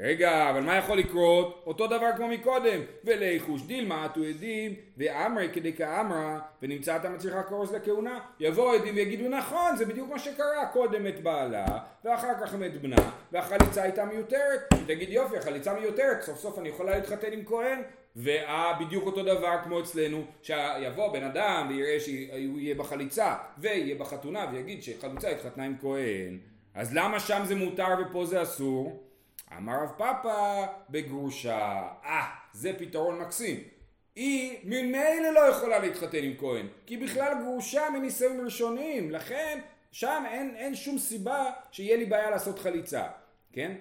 רגע, 0.00 0.50
אבל 0.50 0.60
מה 0.60 0.76
יכול 0.76 0.98
לקרות? 0.98 1.62
אותו 1.66 1.86
דבר 1.86 2.10
כמו 2.16 2.28
מקודם. 2.28 2.80
וליחוש 3.04 3.62
דילמה 3.62 4.04
עטו 4.04 4.20
עדים, 4.24 4.74
ואמרי 4.96 5.48
כדי 5.52 5.72
כאמרה, 5.72 6.38
ונמצא 6.62 6.96
אתה 6.96 7.08
מצליחה 7.08 7.42
כרוז 7.42 7.74
לכהונה, 7.74 8.18
יבואו 8.40 8.74
עדים 8.74 8.94
ויגידו 8.96 9.28
נכון, 9.28 9.76
זה 9.76 9.86
בדיוק 9.86 10.10
מה 10.10 10.18
שקרה, 10.18 10.66
קודם 10.72 11.06
את 11.06 11.22
בעלה, 11.22 11.66
ואחר 12.04 12.34
כך 12.40 12.54
את 12.54 12.82
בנה, 12.82 12.96
והחליצה 13.32 13.82
הייתה 13.82 14.04
מיותרת, 14.04 14.60
תגיד 14.86 15.08
יופי, 15.08 15.36
החליצה 15.36 15.74
מיותרת, 15.74 16.22
סוף 16.22 16.38
סוף 16.38 16.58
אני 16.58 16.68
יכולה 16.68 16.96
להתחתן 16.96 17.32
עם 17.32 17.44
כהן, 17.44 17.82
ואה 18.16 18.72
בדיוק 18.80 19.06
אותו 19.06 19.22
דבר 19.22 19.56
כמו 19.64 19.80
אצלנו, 19.80 20.24
שיבוא 20.42 21.12
בן 21.12 21.24
אדם 21.24 21.66
ויראה 21.68 22.00
שהוא 22.00 22.58
יהיה 22.58 22.74
בחליצה, 22.74 23.34
ויהיה 23.58 23.94
בחתונה, 23.94 24.46
ויגיד 24.52 24.82
שחלוצה 24.82 25.28
התחתנה 25.28 25.64
עם 25.64 25.74
כהן, 25.80 26.38
אז 26.74 26.94
למה 26.94 27.20
שם 27.20 27.42
זה 27.44 27.54
מותר 27.54 27.88
ופה 28.00 28.26
זה 28.26 28.42
אסור? 28.42 29.07
אמר 29.56 29.72
רב 29.82 29.90
פאפא 29.96 30.66
בגרושה, 30.90 31.88
אה, 32.04 32.26
זה 32.52 32.72
פתרון 32.78 33.20
מקסים. 33.20 33.60
היא 34.16 34.58
ממילא 34.64 35.30
לא 35.34 35.40
יכולה 35.40 35.78
להתחתן 35.78 36.18
עם 36.22 36.34
כהן, 36.38 36.66
כי 36.86 36.96
בכלל 36.96 37.34
גרושה 37.42 37.90
מנישואים 37.90 38.40
ראשונים, 38.40 39.10
לכן 39.10 39.60
שם 39.92 40.24
אין, 40.30 40.54
אין 40.56 40.74
שום 40.74 40.98
סיבה 40.98 41.50
שיהיה 41.72 41.96
לי 41.96 42.04
בעיה 42.06 42.30
לעשות 42.30 42.58
חליצה, 42.58 43.06
כן? 43.52 43.72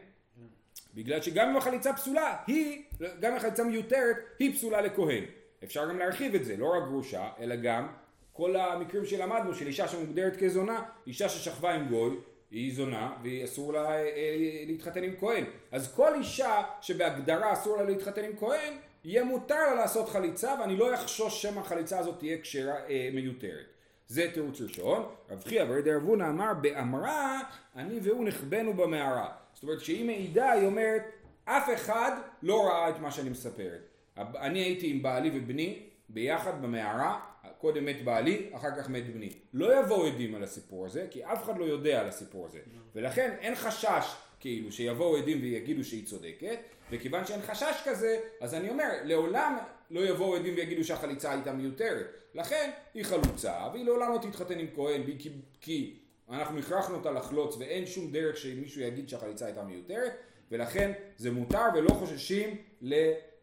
בגלל 0.94 1.22
שגם 1.22 1.50
אם 1.50 1.58
החליצה 1.58 1.94
פסולה, 1.94 2.38
היא, 2.48 2.84
גם 3.20 3.32
אם 3.32 3.38
החליצה 3.38 3.64
מיותרת, 3.64 4.16
היא 4.40 4.54
פסולה 4.54 4.82
לכהן. 4.82 5.24
אפשר 5.64 5.90
גם 5.90 6.00
להרחיב 6.00 6.36
את 6.36 6.46
זה, 6.46 6.58
לא 6.58 6.74
רק 6.78 6.84
גרושה, 6.84 7.30
אלא 7.40 7.56
גם 7.56 7.88
כל 8.34 8.56
המקרים 8.56 9.06
שלמדנו 9.06 9.56
של 9.56 9.68
אישה 9.68 9.88
שמוגדרת 9.88 10.38
כזונה, 10.38 10.84
אישה 11.08 11.30
ששכבה 11.30 11.74
עם 11.74 11.88
גוי, 11.88 12.18
היא 12.52 12.76
זונה 12.76 13.14
והיא 13.24 13.44
אסור 13.44 13.74
לה 13.74 13.92
אה, 13.92 14.36
להתחתן 14.68 15.04
עם 15.04 15.14
כהן. 15.20 15.44
אז 15.72 15.94
כל 15.96 16.14
אישה 16.14 16.64
שבהגדרה 16.82 17.54
אסור 17.54 17.78
לה 17.78 17.84
להתחתן 17.84 18.24
עם 18.24 18.32
כהן, 18.40 18.74
יהיה 19.04 19.24
מותר 19.24 19.56
לה 19.56 19.76
לעשות 19.76 20.10
חליצה 20.10 20.56
ואני 20.60 20.78
לא 20.78 20.96
אחשוש 20.96 21.42
שמא 21.42 21.60
החליצה 21.60 22.00
הזאת 22.00 22.20
תהיה 22.20 22.38
כשרה 22.42 22.76
אה, 22.90 23.10
מיותרת. 23.14 23.66
זה 24.08 24.32
תירוץ 24.34 24.62
ראשון. 24.62 25.06
רב 25.30 25.44
חייא 25.44 25.64
ברד 25.64 25.88
רבונה 25.88 26.30
אמר 26.30 26.54
באמרה 26.62 27.40
אני 27.76 28.00
והוא 28.04 28.28
נחבאנו 28.28 28.74
במערה. 28.74 29.30
זאת 29.54 29.64
אומרת 29.64 29.80
שהיא 29.80 30.06
מעידה 30.06 30.52
היא 30.52 30.66
אומרת 30.66 31.02
אף 31.46 31.70
אחד 31.74 32.12
לא 32.44 32.68
ראה 32.68 32.90
את 32.90 33.00
מה 33.00 33.12
שאני 33.12 33.30
מספרת. 33.30 33.82
אני 34.18 34.60
הייתי 34.60 34.90
עם 34.90 35.02
בעלי 35.02 35.32
ובני 35.34 35.84
ביחד 36.10 36.62
במערה 36.62 37.20
קודם 37.58 37.86
מת 37.86 38.04
בעלי, 38.04 38.50
אחר 38.54 38.70
כך 38.78 38.90
מת 38.90 39.14
בני. 39.14 39.30
לא 39.54 39.80
יבואו 39.80 40.06
עדים 40.06 40.36
על 40.36 40.44
הסיפור 40.44 40.86
הזה, 40.86 41.08
כי 41.12 41.26
אף 41.26 41.44
אחד 41.44 41.58
לא 41.58 41.66
יודע 41.66 42.02
על 42.02 42.08
הסיפור 42.08 42.46
הזה. 42.46 42.60
ולכן 42.96 43.36
אין 43.40 43.56
חשש 43.56 44.16
כאילו 44.40 44.72
שיבואו 44.72 45.18
עדים 45.18 45.42
ויגידו 45.42 45.84
שהיא 45.84 46.06
צודקת, 46.06 46.60
וכיוון 46.92 47.26
שאין 47.26 47.42
חשש 47.42 47.82
כזה, 47.86 48.20
אז 48.42 48.54
אני 48.54 48.70
אומר, 48.70 48.90
לעולם 49.04 49.58
לא 49.92 50.00
יבואו 50.00 50.36
עדים 50.36 50.54
ויגידו 50.56 50.84
שהחליצה 50.84 51.32
הייתה 51.32 51.54
מיותרת. 51.54 52.06
לכן 52.36 52.70
היא 52.94 53.04
חלוצה, 53.04 53.54
והיא 53.74 53.86
לעולם 53.86 54.14
לא 54.14 54.18
תתחתן 54.18 54.60
עם 54.60 54.68
כהן, 54.76 55.02
כי, 55.20 55.30
כי 55.62 56.00
אנחנו 56.30 56.60
הכרחנו 56.60 56.96
אותה 56.96 57.12
לחלוץ 57.12 57.56
ואין 57.60 57.86
שום 57.86 58.12
דרך 58.12 58.38
שמישהו 58.38 58.82
יגיד 58.82 59.10
שהחליצה 59.10 59.46
הייתה 59.46 59.64
מיותרת, 59.64 60.12
ולכן 60.52 60.92
זה 61.18 61.32
מותר 61.32 61.66
ולא 61.76 61.90
חוששים 61.90 62.58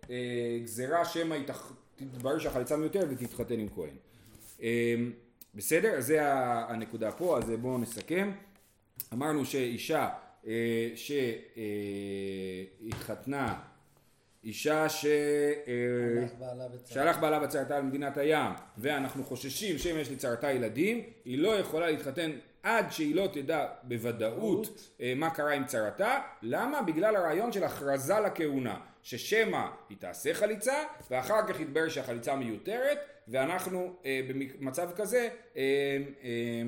לגזירה 0.08 1.04
שמא 1.04 1.34
תתברר 1.96 2.38
שהחליצה 2.38 2.76
מיותרת 2.76 3.08
ותתחתן 3.10 3.58
עם 3.58 3.68
כהן. 3.74 3.96
אמ, 4.60 5.12
בסדר? 5.54 5.88
אז 5.88 6.06
זה 6.06 6.18
הנקודה 6.68 7.12
פה, 7.12 7.38
אז 7.38 7.50
בואו 7.60 7.78
נסכם. 7.78 8.30
אמרנו 9.12 9.44
שאישה 9.44 10.08
אה, 10.46 10.90
שהתחתנה, 12.84 13.54
אישה 14.44 14.88
ש... 14.88 15.06
שהלך 16.86 17.18
בעלה 17.18 17.38
בצרתה 17.38 17.78
למדינת 17.78 18.16
הים 18.16 18.52
ואנחנו 18.78 19.24
חוששים 19.24 19.78
שאם 19.78 19.96
יש 19.98 20.10
לצרתה 20.10 20.52
ילדים 20.52 21.02
היא 21.24 21.38
לא 21.38 21.48
יכולה 21.58 21.90
להתחתן 21.90 22.30
עד 22.62 22.92
שהיא 22.92 23.14
לא 23.14 23.28
תדע 23.32 23.66
בוודאות 23.82 24.90
אה, 25.00 25.12
מה 25.16 25.30
קרה 25.30 25.52
עם 25.52 25.64
צרתה 25.64 26.20
למה? 26.42 26.82
בגלל 26.82 27.16
הרעיון 27.16 27.52
של 27.52 27.64
הכרזה 27.64 28.20
לכהונה 28.20 28.80
ששמא 29.04 29.66
היא 29.88 29.96
תעשה 30.00 30.34
חליצה 30.34 30.74
ואחר 31.10 31.46
כך 31.48 31.60
יתברר 31.60 31.88
שהחליצה 31.88 32.36
מיותרת 32.36 32.98
ואנחנו 33.28 33.96
אה, 34.04 34.20
במצב 34.58 34.90
כזה 34.96 35.28
אה, 35.56 35.62
אה, 36.22 36.62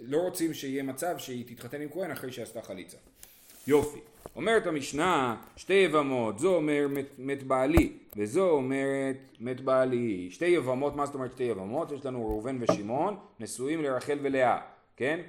לא 0.00 0.18
רוצים 0.18 0.54
שיהיה 0.54 0.82
מצב 0.82 1.18
שהיא 1.18 1.44
תתחתן 1.46 1.80
עם 1.80 1.88
כהן 1.92 2.10
אחרי 2.10 2.32
שעשתה 2.32 2.62
חליצה. 2.62 2.96
יופי. 3.66 3.98
אומרת 4.36 4.66
המשנה 4.66 5.36
שתי 5.56 5.74
יבמות, 5.74 6.38
זו 6.38 6.54
אומר 6.54 6.86
מת, 6.90 7.06
מת 7.18 7.42
בעלי 7.42 7.92
וזו 8.16 8.50
אומרת 8.50 9.16
מת 9.40 9.60
בעלי. 9.60 10.28
שתי 10.30 10.46
יבמות, 10.46 10.96
מה 10.96 11.06
זאת 11.06 11.14
אומרת 11.14 11.32
שתי 11.32 11.44
יבמות? 11.44 11.92
יש 11.92 12.06
לנו 12.06 12.26
ראובן 12.26 12.58
ושמעון 12.60 13.16
נשואים 13.40 13.82
לרחל 13.82 14.18
ולאה, 14.22 14.60
כן? 14.96 15.20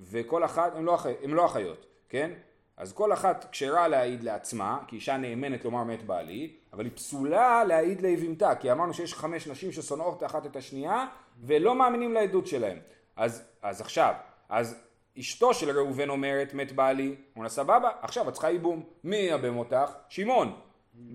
וכל 0.00 0.44
אחת, 0.44 0.76
הם 0.76 0.84
לא, 0.84 0.98
הם 1.22 1.34
לא 1.34 1.46
אחיות, 1.46 1.86
כן? 2.08 2.30
אז 2.76 2.92
כל 2.92 3.12
אחת 3.12 3.46
כשרה 3.52 3.88
להעיד 3.88 4.22
לעצמה, 4.22 4.78
כי 4.88 4.96
אישה 4.96 5.16
נאמנת 5.16 5.64
לומר 5.64 5.84
מת 5.84 6.02
בעלי, 6.02 6.56
אבל 6.72 6.84
היא 6.84 6.92
פסולה 6.94 7.64
להעיד 7.64 8.00
ליבימתה, 8.00 8.54
כי 8.54 8.72
אמרנו 8.72 8.94
שיש 8.94 9.14
חמש 9.14 9.46
נשים 9.46 9.72
ששונאות 9.72 10.22
אחת 10.22 10.46
את 10.46 10.56
השנייה, 10.56 11.06
ולא 11.40 11.74
מאמינים 11.74 12.12
לעדות 12.12 12.46
שלהם. 12.46 12.78
אז, 13.16 13.42
אז 13.62 13.80
עכשיו, 13.80 14.14
אז 14.48 14.82
אשתו 15.18 15.54
של 15.54 15.78
ראובן 15.78 16.08
אומרת 16.08 16.54
מת 16.54 16.72
בעלי, 16.72 17.14
אומרת 17.36 17.50
סבבה, 17.50 17.90
עכשיו 18.02 18.28
את 18.28 18.32
צריכה 18.32 18.50
ייבום. 18.50 18.82
מי 19.04 19.16
ייבם 19.16 19.58
אותך? 19.58 19.92
שמעון. 20.08 20.60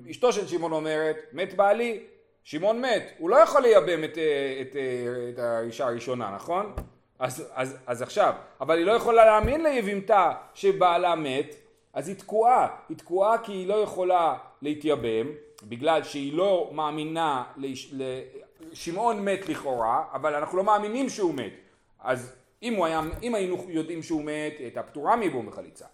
אשתו 0.10 0.34
של 0.34 0.48
שמעון 0.48 0.72
אומרת 0.72 1.18
מת 1.34 1.54
בעלי, 1.54 2.04
שמעון 2.44 2.82
מת, 2.82 3.12
הוא 3.18 3.30
לא 3.30 3.36
יכול 3.36 3.62
לייבם 3.62 4.04
את, 4.04 4.18
אה, 4.18 4.62
את, 4.62 4.68
את, 4.70 4.76
אה, 4.76 5.30
את 5.30 5.40
האישה 5.40 5.88
הראשונה, 5.88 6.32
נכון? 6.36 6.74
אז, 7.20 7.48
אז, 7.54 7.78
אז 7.88 8.02
עכשיו, 8.02 8.34
אבל 8.62 8.78
היא 8.78 8.86
לא 8.86 8.92
יכולה 8.92 9.26
להאמין 9.26 9.64
ליבימתה 9.64 10.32
שבעלה 10.54 11.16
מת, 11.16 11.56
אז 11.94 12.08
היא 12.08 12.16
תקועה, 12.16 12.68
היא 12.90 12.98
תקועה 12.98 13.38
כי 13.38 13.52
היא 13.52 13.68
לא 13.68 13.74
יכולה 13.74 14.38
להתייבם, 14.62 15.28
בגלל 15.64 16.04
שהיא 16.04 16.34
לא 16.34 16.70
מאמינה, 16.74 17.44
לש... 17.58 17.94
שמעון 18.74 19.26
מת 19.26 19.50
לכאורה, 19.50 20.04
אבל 20.14 20.36
אנחנו 20.36 20.58
לא 20.58 20.64
מאמינים 20.64 21.10
שהוא 21.10 21.34
מת, 21.34 21.54
אז 22.00 22.36
אם, 22.64 22.84
היה, 22.84 23.02
אם 23.24 23.36
היינו 23.36 23.66
יודעים 23.68 24.04
שהוא 24.04 24.24
מת, 24.24 24.54
היא 24.58 24.66
הייתה 24.66 24.84
פטורה 24.84 25.16
מבום 25.16 25.48
וחליצה, 25.48 25.86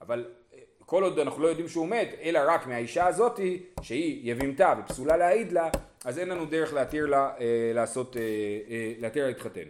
אבל 0.00 0.24
אה, 0.54 0.58
כל 0.86 1.02
עוד 1.02 1.18
אנחנו 1.18 1.42
לא 1.42 1.48
יודעים 1.48 1.68
שהוא 1.68 1.88
מת, 1.88 2.08
אלא 2.22 2.40
רק 2.46 2.66
מהאישה 2.66 3.06
הזאתי, 3.06 3.62
שהיא 3.82 4.30
יבימתה 4.30 4.74
ופסולה 4.78 5.16
להעיד 5.16 5.52
לה, 5.52 5.68
אז 6.04 6.18
אין 6.18 6.28
לנו 6.28 6.44
דרך 6.44 6.72
להתיר 6.72 7.06
לה 7.06 7.30
אה, 7.40 7.72
לעשות, 7.74 8.16
אה, 8.16 8.22
אה, 8.70 8.92
להתיר 8.98 9.22
לה 9.22 9.28
להתחתן. 9.28 9.64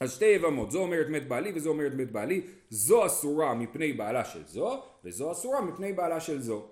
אז 0.00 0.12
שתי 0.12 0.24
יבמות, 0.24 0.70
זו 0.70 0.78
אומרת 0.78 1.08
מת 1.08 1.28
בעלי 1.28 1.52
וזו 1.54 1.70
אומרת 1.70 1.92
מת 1.94 2.12
בעלי, 2.12 2.40
זו 2.70 3.06
אסורה 3.06 3.54
מפני 3.54 3.92
בעלה 3.92 4.24
של 4.24 4.46
זו, 4.46 4.82
וזו 5.04 5.32
אסורה 5.32 5.60
מפני 5.60 5.92
בעלה 5.92 6.20
של 6.20 6.40
זו. 6.42 6.62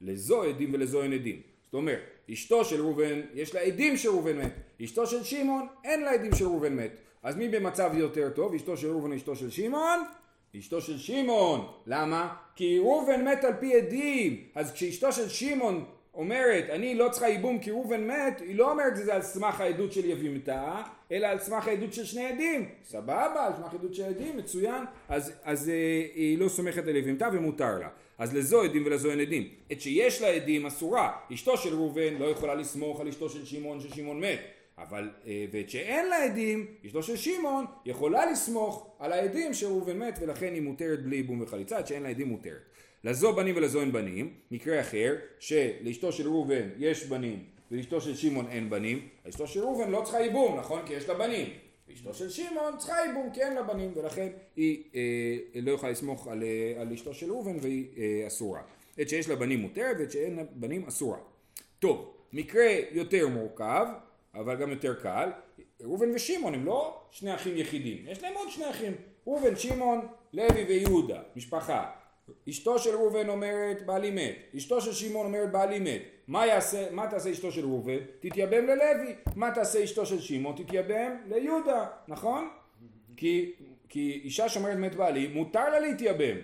לזו 0.00 0.42
עדים 0.42 0.70
ולזו 0.74 1.02
אין 1.02 1.12
עדים. 1.12 1.42
זאת 1.64 1.74
אומרת, 1.74 2.00
אשתו 2.32 2.64
של 2.64 2.80
ראובן, 2.80 3.20
יש 3.34 3.54
לה 3.54 3.60
עדים 3.60 3.96
שראובן 3.96 4.38
מת, 4.38 4.52
אשתו 4.84 5.06
של 5.06 5.24
שמעון, 5.24 5.66
אין 5.84 6.02
לה 6.02 6.10
עדים 6.10 6.34
שראובן 6.34 6.76
מת. 6.76 6.90
אז 7.22 7.36
מי 7.36 7.48
במצב 7.48 7.90
יותר 7.94 8.30
טוב, 8.30 8.54
אשתו 8.54 8.76
של 8.76 8.88
ראובן 8.90 9.12
אשתו 9.12 9.36
של 9.36 9.50
שמעון? 9.50 10.00
אשתו 10.58 10.80
של 10.80 10.98
שמעון. 10.98 11.66
למה? 11.86 12.34
כי 12.56 12.78
ראובן 12.78 13.24
מת 13.28 13.44
על 13.44 13.52
פי 13.60 13.74
עדים, 13.76 14.44
אז 14.54 14.72
כשאשתו 14.72 15.12
של 15.12 15.28
שמעון 15.28 15.84
אומרת 16.18 16.70
אני 16.70 16.94
לא 16.94 17.08
צריכה 17.08 17.28
ייבום 17.28 17.58
כי 17.58 17.70
ראובן 17.70 18.06
מת, 18.06 18.40
היא 18.40 18.56
לא 18.56 18.70
אומרת 18.70 18.92
את 18.92 19.04
זה 19.04 19.14
על 19.14 19.22
סמך 19.22 19.60
העדות 19.60 19.92
של 19.92 20.10
יבימתה, 20.10 20.82
אלא 21.12 21.26
על 21.26 21.38
סמך 21.38 21.68
העדות 21.68 21.92
של 21.92 22.04
שני 22.04 22.26
עדים. 22.26 22.68
סבבה, 22.84 23.46
על 23.46 23.52
סמך 23.56 23.74
עדות 23.74 23.94
של 23.94 24.04
עדים, 24.04 24.36
מצוין. 24.36 24.84
אז, 25.08 25.32
אז 25.44 25.68
אה, 25.68 25.74
היא 26.14 26.38
לא 26.38 26.48
סומכת 26.48 26.88
על 26.88 26.96
יבימתה 26.96 27.28
ומותר 27.32 27.78
לה. 27.78 27.88
אז 28.18 28.34
לזו 28.34 28.62
עדים 28.62 28.82
ולזו 28.86 29.10
אין 29.10 29.20
עדים. 29.20 29.48
את 29.72 29.80
שיש 29.80 30.22
לה 30.22 30.28
עדים 30.28 30.66
אסורה. 30.66 31.12
אשתו 31.34 31.56
של 31.56 31.74
ראובן 31.74 32.14
לא 32.18 32.24
יכולה 32.24 32.54
לסמוך 32.54 33.00
על 33.00 33.08
אשתו 33.08 33.28
של 33.28 33.44
שמעון 33.44 33.80
ששמעון 33.80 34.20
מת. 34.20 34.40
אבל, 34.78 35.10
אה, 35.26 35.44
ואת 35.52 35.70
שאין 35.70 36.08
לה 36.08 36.24
עדים, 36.24 36.66
אשתו 36.86 37.02
של 37.02 37.16
שמעון 37.16 37.64
יכולה 37.86 38.30
לסמוך 38.30 38.96
על 38.98 39.12
העדים 39.12 39.54
שראובן 39.54 39.98
מת 39.98 40.18
ולכן 40.22 40.54
היא 40.54 40.62
מותרת 40.62 41.02
בלי 41.02 41.16
ייבום 41.16 41.40
וחליצה, 41.40 41.80
את 41.80 41.86
שאין 41.86 42.02
לה 42.02 42.08
עדים 42.08 42.28
מותרת. 42.28 42.62
לזו 43.04 43.32
בנים 43.32 43.56
ולזו 43.56 43.80
אין 43.80 43.92
בנים, 43.92 44.34
מקרה 44.50 44.80
אחר, 44.80 45.16
שלאשתו 45.38 46.12
של 46.12 46.28
ראובן 46.28 46.68
יש 46.78 47.06
בנים 47.06 47.44
ולאשתו 47.70 48.00
של 48.00 48.16
שמעון 48.16 48.46
אין 48.50 48.70
בנים, 48.70 49.08
אשתו 49.28 49.46
של 49.46 49.60
ראובן 49.60 49.90
לא 49.90 50.00
צריכה 50.04 50.20
ייבום, 50.20 50.58
נכון? 50.58 50.86
כי 50.86 50.92
יש 50.92 51.08
לה 51.08 51.14
בנים. 51.14 51.48
אשתו 51.92 52.14
של 52.14 52.30
שמעון 52.30 52.76
צריכה 52.78 52.96
ייבום 53.06 53.30
כי 53.34 53.42
אין 53.42 53.54
לה 53.54 53.62
בנים, 53.62 53.92
ולכן 53.96 54.28
היא 54.56 54.84
אה, 54.94 55.60
לא 55.62 55.70
יכולה 55.70 55.92
לסמוך 55.92 56.28
על, 56.28 56.42
אה, 56.42 56.80
על 56.80 56.92
אשתו 56.92 57.14
של 57.14 57.30
ראובן 57.30 57.56
והיא 57.60 57.86
אה, 57.96 58.26
אסורה. 58.26 58.60
את 59.00 59.08
שיש 59.08 59.28
לה 59.28 59.36
בנים 59.36 59.58
מותרת 59.58 59.96
ואת 59.98 60.12
שאין 60.12 60.36
לה 60.36 60.42
בנים 60.52 60.86
אסורה. 60.86 61.18
טוב, 61.78 62.14
מקרה 62.32 62.66
יותר 62.92 63.28
מורכב, 63.28 63.86
אבל 64.34 64.56
גם 64.56 64.70
יותר 64.70 64.94
קל, 64.94 65.30
ראובן 65.80 66.14
ושמעון 66.14 66.54
הם 66.54 66.64
לא 66.64 67.00
שני 67.10 67.34
אחים 67.34 67.56
יחידים, 67.56 68.04
יש 68.08 68.22
להם 68.22 68.34
עוד 68.34 68.48
שני 68.50 68.70
אחים, 68.70 68.92
ראובן, 69.26 69.56
שמעון, 69.56 70.08
לוי 70.32 70.64
ויהודה, 70.68 71.20
משפחה. 71.36 71.90
אשתו 72.48 72.78
של 72.78 72.90
ראובן 72.90 73.28
אומרת 73.28 73.86
בעלי 73.86 74.10
מת, 74.10 74.36
אשתו 74.56 74.80
של 74.80 74.92
שמעון 74.92 75.26
אומרת 75.26 75.52
בעלי 75.52 75.78
מת, 75.78 76.02
מה, 76.28 76.46
יעשה, 76.46 76.90
מה 76.90 77.06
תעשה 77.06 77.32
אשתו 77.32 77.52
של 77.52 77.64
ראובן? 77.64 77.98
תתייבם 78.20 78.66
ללוי, 78.66 79.14
מה 79.36 79.50
תעשה 79.50 79.84
אשתו 79.84 80.06
של 80.06 80.20
שמעון? 80.20 80.56
תתייבם 80.56 81.10
ליהודה, 81.28 81.86
נכון? 82.08 82.48
כי, 83.16 83.52
כי 83.88 84.20
אישה 84.24 84.48
שאומרת 84.48 84.76
מת 84.78 84.94
בעלי, 84.94 85.28
מותר 85.28 85.70
לה 85.70 85.80
להתייבם. 85.80 86.36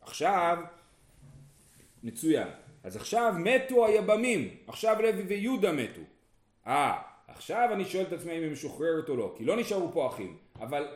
עכשיו, 0.00 0.58
מצוין, 2.02 2.48
אז 2.84 2.96
עכשיו 2.96 3.34
מתו 3.38 3.86
היבמים, 3.86 4.56
עכשיו 4.66 4.96
לוי 5.02 5.22
ויהודה 5.22 5.72
מתו. 5.72 6.00
אה, 6.66 6.98
עכשיו 7.28 7.68
אני 7.72 7.84
שואל 7.84 8.04
את 8.04 8.12
עצמי 8.12 8.38
אם 8.38 8.42
היא 8.42 8.50
משוחררת 8.50 9.08
או 9.08 9.16
לא, 9.16 9.34
כי 9.38 9.44
לא 9.44 9.56
נשארו 9.56 9.92
פה 9.92 10.06
אחים, 10.08 10.36
אבל 10.60 10.88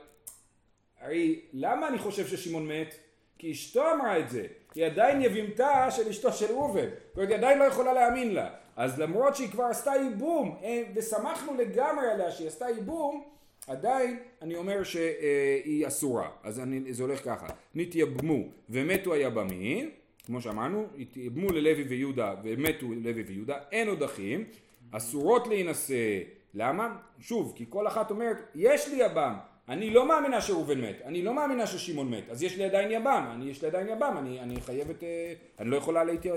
הרי 1.00 1.40
למה 1.52 1.88
אני 1.88 1.98
חושב 1.98 2.26
ששמעון 2.26 2.68
מת? 2.68 2.94
כי 3.38 3.52
אשתו 3.52 3.92
אמרה 3.92 4.18
את 4.18 4.30
זה, 4.30 4.46
היא 4.74 4.86
עדיין 4.86 5.22
יבימתה 5.22 5.90
של 5.90 6.08
אשתו 6.08 6.32
של 6.32 6.52
ראובן, 6.52 6.88
זאת 7.08 7.16
אומרת 7.16 7.28
היא 7.28 7.38
עדיין 7.38 7.58
לא 7.58 7.64
יכולה 7.64 7.92
להאמין 7.92 8.34
לה, 8.34 8.50
אז 8.76 9.00
למרות 9.00 9.36
שהיא 9.36 9.50
כבר 9.50 9.64
עשתה 9.64 9.90
ייבום, 9.90 10.58
אה, 10.62 10.82
ושמחנו 10.94 11.54
לגמרי 11.54 12.10
עליה 12.10 12.30
שהיא 12.30 12.48
עשתה 12.48 12.66
ייבום, 12.68 13.24
עדיין 13.66 14.18
אני 14.42 14.56
אומר 14.56 14.82
שהיא 14.82 15.86
אסורה, 15.86 16.28
אז 16.42 16.60
אני, 16.60 16.92
זה 16.92 17.02
הולך 17.02 17.24
ככה, 17.24 17.46
נתייבמו 17.74 18.44
ומתו 18.70 19.12
היבמים, 19.12 19.90
כמו 20.26 20.40
שאמרנו, 20.40 20.86
התייבמו 20.98 21.52
ללוי 21.52 21.82
ויהודה 21.82 22.34
ומתו 22.44 22.86
לוי 22.96 23.22
ויהודה, 23.22 23.58
אין 23.72 23.88
עוד 23.88 24.02
אחים, 24.02 24.44
אסורות 24.90 25.46
להינשא. 25.46 26.20
למה? 26.54 26.96
שוב, 27.20 27.52
כי 27.56 27.64
כל 27.68 27.86
אחת 27.86 28.10
אומרת, 28.10 28.36
יש 28.54 28.88
לי 28.88 29.04
יב"ם, 29.04 29.34
אני 29.68 29.90
לא 29.90 30.08
מאמינה 30.08 30.40
שראובן 30.40 30.80
מת, 30.80 31.02
אני 31.04 31.22
לא 31.22 31.34
מאמינה 31.34 31.66
ששמעון 31.66 32.10
מת, 32.10 32.30
אז 32.30 32.42
יש 32.42 32.56
לי 32.56 32.64
עדיין 32.64 32.90
יב"ם, 32.90 33.26
אני 33.34 33.50
יש 33.50 33.62
לי 33.62 33.68
עדיין 33.68 33.88
יב"ם, 33.88 34.16
אני, 34.18 34.40
אני 34.40 34.60
חייבת, 34.60 35.02
אה, 35.02 35.32
אני 35.58 35.70
לא 35.70 35.76
יכולה 35.76 36.04
להת, 36.04 36.26
אה, 36.26 36.32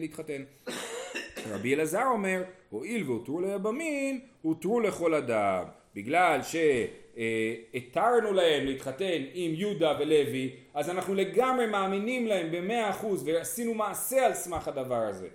להתחתן. 0.00 0.42
רבי 1.52 1.74
אלעזר 1.74 2.04
אומר, 2.06 2.42
הואיל 2.70 3.04
והותרו 3.04 3.40
ליבמין, 3.40 4.20
הותרו 4.42 4.80
לכל 4.80 5.14
אדם. 5.14 5.64
בגלל 5.94 6.40
שהתרנו 6.42 8.32
להם 8.32 8.66
להתחתן 8.66 9.22
עם 9.34 9.54
יהודה 9.54 9.96
ולוי, 10.00 10.50
אז 10.74 10.90
אנחנו 10.90 11.14
לגמרי 11.14 11.66
מאמינים 11.66 12.26
להם 12.26 12.52
במאה 12.52 12.90
אחוז 12.90 13.28
ועשינו 13.28 13.74
מעשה 13.74 14.26
על 14.26 14.34
סמך 14.34 14.68
הדבר 14.68 15.02
הזה. 15.02 15.28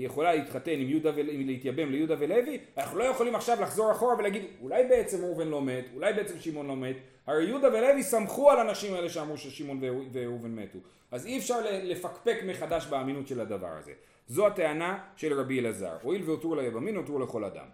שיכולה 0.00 0.34
להתחתן 0.34 0.70
עם 0.70 0.88
יהודה 0.88 1.10
ולהתייבם 1.16 1.90
ליהודה 1.90 2.14
ולוי, 2.18 2.58
אנחנו 2.76 2.98
לא 2.98 3.04
יכולים 3.04 3.34
עכשיו 3.34 3.60
לחזור 3.60 3.92
אחורה 3.92 4.14
ולהגיד 4.18 4.42
אולי 4.62 4.84
בעצם 4.84 5.24
ראובן 5.24 5.48
לא 5.48 5.62
מת, 5.62 5.84
אולי 5.94 6.12
בעצם 6.12 6.40
שמעון 6.40 6.66
לא 6.66 6.76
מת, 6.76 6.96
הרי 7.26 7.44
יהודה 7.44 7.68
ולוי 7.68 8.02
סמכו 8.02 8.50
על 8.50 8.60
הנשים 8.60 8.94
האלה 8.94 9.08
שאמרו 9.08 9.36
ששמעון 9.36 9.80
וראובן 10.12 10.54
מתו, 10.54 10.78
אז 11.10 11.26
אי 11.26 11.38
אפשר 11.38 11.58
לפקפק 11.82 12.36
מחדש 12.46 12.86
באמינות 12.86 13.28
של 13.28 13.40
הדבר 13.40 13.70
הזה. 13.78 13.92
זו 14.26 14.46
הטענה 14.46 14.98
של 15.16 15.40
רבי 15.40 15.60
אלעזר, 15.60 15.92
הואיל 16.02 16.22
והותרו 16.24 16.54
ליבמין 16.54 16.96
הותרו 16.96 17.18
לכל 17.18 17.44
אדם. 17.44 17.66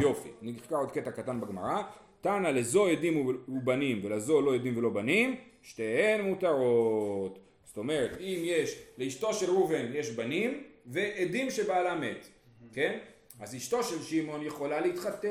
יופי, 0.00 0.28
נקרא 0.42 0.78
עוד 0.78 0.90
קטע 0.90 1.10
קטן 1.10 1.40
בגמרא, 1.40 1.82
תנא 2.20 2.48
לזו 2.48 2.86
עדים 2.86 3.26
ובנים 3.48 4.00
ולזו 4.04 4.40
לא 4.40 4.54
עדים 4.54 4.76
ולא 4.76 4.90
בנים, 4.90 5.36
שתיהן 5.62 6.20
מותרות. 6.20 7.38
זאת 7.70 7.76
אומרת, 7.76 8.10
אם 8.20 8.42
יש, 8.44 8.82
לאשתו 8.98 9.34
של 9.34 9.50
ראובן 9.50 9.86
יש 9.94 10.10
בנים 10.10 10.64
ועדים 10.86 11.50
שבעלה 11.50 11.94
מת, 11.94 12.26
כן? 12.72 12.98
אז 13.40 13.56
אשתו 13.56 13.82
של 13.82 14.02
שמעון 14.02 14.46
יכולה 14.46 14.80
להתחתן 14.80 15.28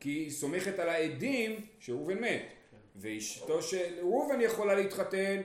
כי 0.00 0.10
היא 0.10 0.30
סומכת 0.30 0.78
על 0.78 0.88
העדים 0.88 1.60
שראובן 1.78 2.18
מת, 2.18 2.42
ואשתו 2.96 3.62
של 3.62 3.94
ראובן 4.00 4.40
יכולה 4.40 4.74
להתחתן 4.74 5.40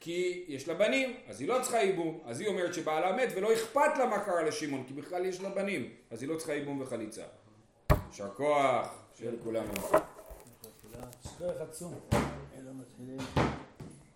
כי 0.00 0.44
יש 0.48 0.68
לה 0.68 0.74
בנים, 0.74 1.16
אז 1.26 1.40
היא 1.40 1.48
לא 1.48 1.58
צריכה 1.62 1.78
ייבום, 1.78 2.20
אז 2.24 2.40
היא 2.40 2.48
אומרת 2.48 2.74
שבעלה 2.74 3.16
מת 3.16 3.28
ולא 3.36 3.52
אכפת 3.52 3.98
לה 3.98 4.06
מה 4.06 4.24
קרה 4.24 4.42
לשמעון, 4.42 4.84
כי 4.86 4.94
בכלל 4.94 5.26
יש 5.26 5.40
לה 5.40 5.48
בנים, 5.48 5.90
אז 6.10 6.22
היא 6.22 6.28
לא 6.28 6.36
צריכה 6.36 6.54
ייבום 6.54 6.80
וחליצה. 6.80 7.22
יישר 8.08 8.30
כוח, 8.34 8.94
שיהיה 9.14 9.32
לכולנו. 9.32 9.72
עצום. 11.40 11.94